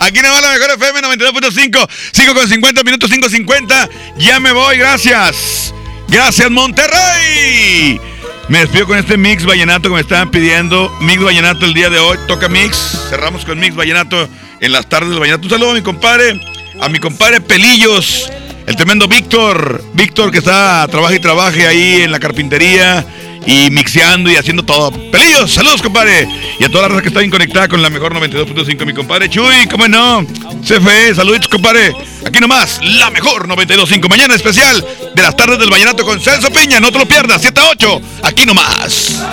Aquí 0.00 0.20
no 0.20 0.32
va 0.32 0.40
la 0.40 0.52
mejor 0.52 0.70
FM 0.70 1.00
92.5, 1.02 1.88
5 2.12 2.34
con 2.34 2.48
50 2.48 2.82
minutos, 2.84 3.10
5.50. 3.10 3.90
Ya 4.16 4.40
me 4.40 4.52
voy, 4.52 4.78
gracias. 4.78 5.74
Gracias, 6.08 6.50
Monterrey. 6.50 8.00
Me 8.48 8.60
despido 8.60 8.86
con 8.86 8.98
este 8.98 9.18
mix 9.18 9.44
vallenato 9.44 9.90
que 9.90 9.94
me 9.94 10.00
estaban 10.00 10.30
pidiendo. 10.30 10.90
Mix 11.00 11.22
vallenato 11.22 11.66
el 11.66 11.74
día 11.74 11.90
de 11.90 11.98
hoy. 11.98 12.18
Toca 12.26 12.48
mix. 12.48 13.06
Cerramos 13.10 13.44
con 13.44 13.60
mix 13.60 13.76
vallenato 13.76 14.28
en 14.60 14.72
las 14.72 14.88
tardes 14.88 15.10
del 15.10 15.20
vallenato. 15.20 15.44
Un 15.44 15.50
saludo 15.50 15.70
a 15.72 15.74
mi 15.74 15.82
compadre, 15.82 16.40
a 16.80 16.88
mi 16.88 16.98
compadre 16.98 17.42
Pelillos, 17.42 18.30
el 18.66 18.74
tremendo 18.74 19.06
Víctor. 19.06 19.84
Víctor 19.92 20.30
que 20.30 20.38
está, 20.38 20.86
trabaja 20.90 21.14
y 21.14 21.20
trabaje 21.20 21.66
ahí 21.66 22.02
en 22.02 22.10
la 22.10 22.18
carpintería 22.18 23.04
y 23.48 23.70
mixeando 23.70 24.30
y 24.30 24.36
haciendo 24.36 24.62
todo. 24.62 24.90
Pelillos, 25.10 25.54
saludos, 25.54 25.80
compadre. 25.80 26.28
Y 26.60 26.64
a 26.64 26.68
toda 26.68 26.82
la 26.82 26.88
raza 26.88 27.02
que 27.02 27.08
está 27.08 27.20
bien 27.20 27.30
conectada 27.30 27.66
con 27.66 27.80
la 27.80 27.88
mejor 27.88 28.14
92.5, 28.14 28.84
mi 28.84 28.92
compadre 28.92 29.30
Chuy, 29.30 29.66
¿cómo 29.70 29.88
no? 29.88 30.26
CFE, 30.62 31.14
saluditos, 31.14 31.48
compadre. 31.48 31.94
Aquí 32.26 32.40
nomás, 32.40 32.78
la 32.82 33.08
mejor 33.10 33.48
92.5. 33.48 34.06
Mañana 34.06 34.34
especial 34.34 34.84
de 35.14 35.22
las 35.22 35.34
tardes 35.34 35.58
del 35.58 35.70
Vallenato 35.70 36.04
con 36.04 36.20
Celso 36.20 36.50
Piña. 36.50 36.78
No 36.78 36.92
te 36.92 36.98
lo 36.98 37.06
pierdas, 37.06 37.40
7 37.40 37.58
a 37.58 37.70
8. 37.70 38.00
Aquí 38.22 38.44
nomás. 38.44 39.24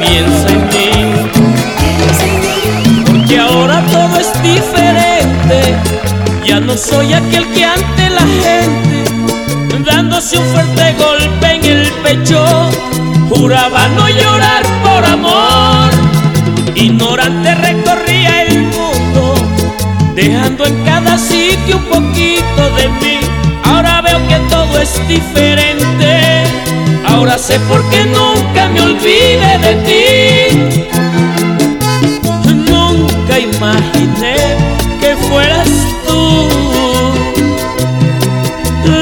Piensa 0.00 0.48
en 0.48 0.68
mí, 0.68 0.90
porque 3.04 3.38
ahora 3.38 3.84
todo 3.92 4.18
es 4.18 4.32
diferente. 4.42 5.76
Ya 6.46 6.60
no 6.60 6.78
soy 6.78 7.12
aquel 7.12 7.46
que 7.52 7.64
ante 7.64 8.08
la 8.08 8.22
gente, 8.22 9.04
dándose 9.84 10.38
un 10.38 10.46
fuerte 10.46 10.94
golpe 10.94 11.51
pecho, 12.12 12.44
juraba 13.30 13.88
no 13.88 14.08
llorar 14.08 14.62
por 14.84 15.04
amor. 15.04 15.90
Ignorante 16.74 17.54
recorría 17.54 18.42
el 18.42 18.62
mundo, 18.62 19.34
dejando 20.14 20.64
en 20.66 20.84
cada 20.84 21.16
sitio 21.18 21.76
un 21.76 21.84
poquito 21.84 22.70
de 22.76 22.88
mí. 23.00 23.20
Ahora 23.64 24.02
veo 24.02 24.18
que 24.28 24.36
todo 24.50 24.80
es 24.80 24.92
diferente. 25.08 26.44
Ahora 27.06 27.38
sé 27.38 27.58
por 27.60 27.82
qué 27.90 28.04
nunca 28.04 28.68
me 28.68 28.82
olvidé 28.82 29.58
de 29.66 29.74
ti. 29.86 30.02
Nunca 32.70 33.38
imaginé 33.38 34.36
que 35.00 35.16
fueras 35.28 35.68
tú 36.06 36.48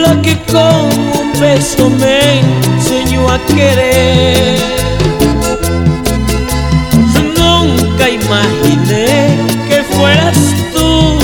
la 0.02 0.20
que 0.22 0.36
con 0.52 0.86
un 1.20 1.40
beso 1.40 1.90
me 1.90 2.70
a 3.28 3.38
querer. 3.46 4.58
Nunca 7.36 8.08
imaginé 8.08 9.36
que 9.68 9.82
fueras 9.94 10.38
tú 10.74 11.18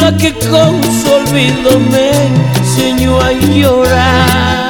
la 0.00 0.16
que 0.16 0.32
con 0.34 0.82
su 0.82 1.12
olvido 1.12 1.78
me 1.90 2.10
enseñó 2.58 3.20
a 3.20 3.32
llorar. 3.32 4.69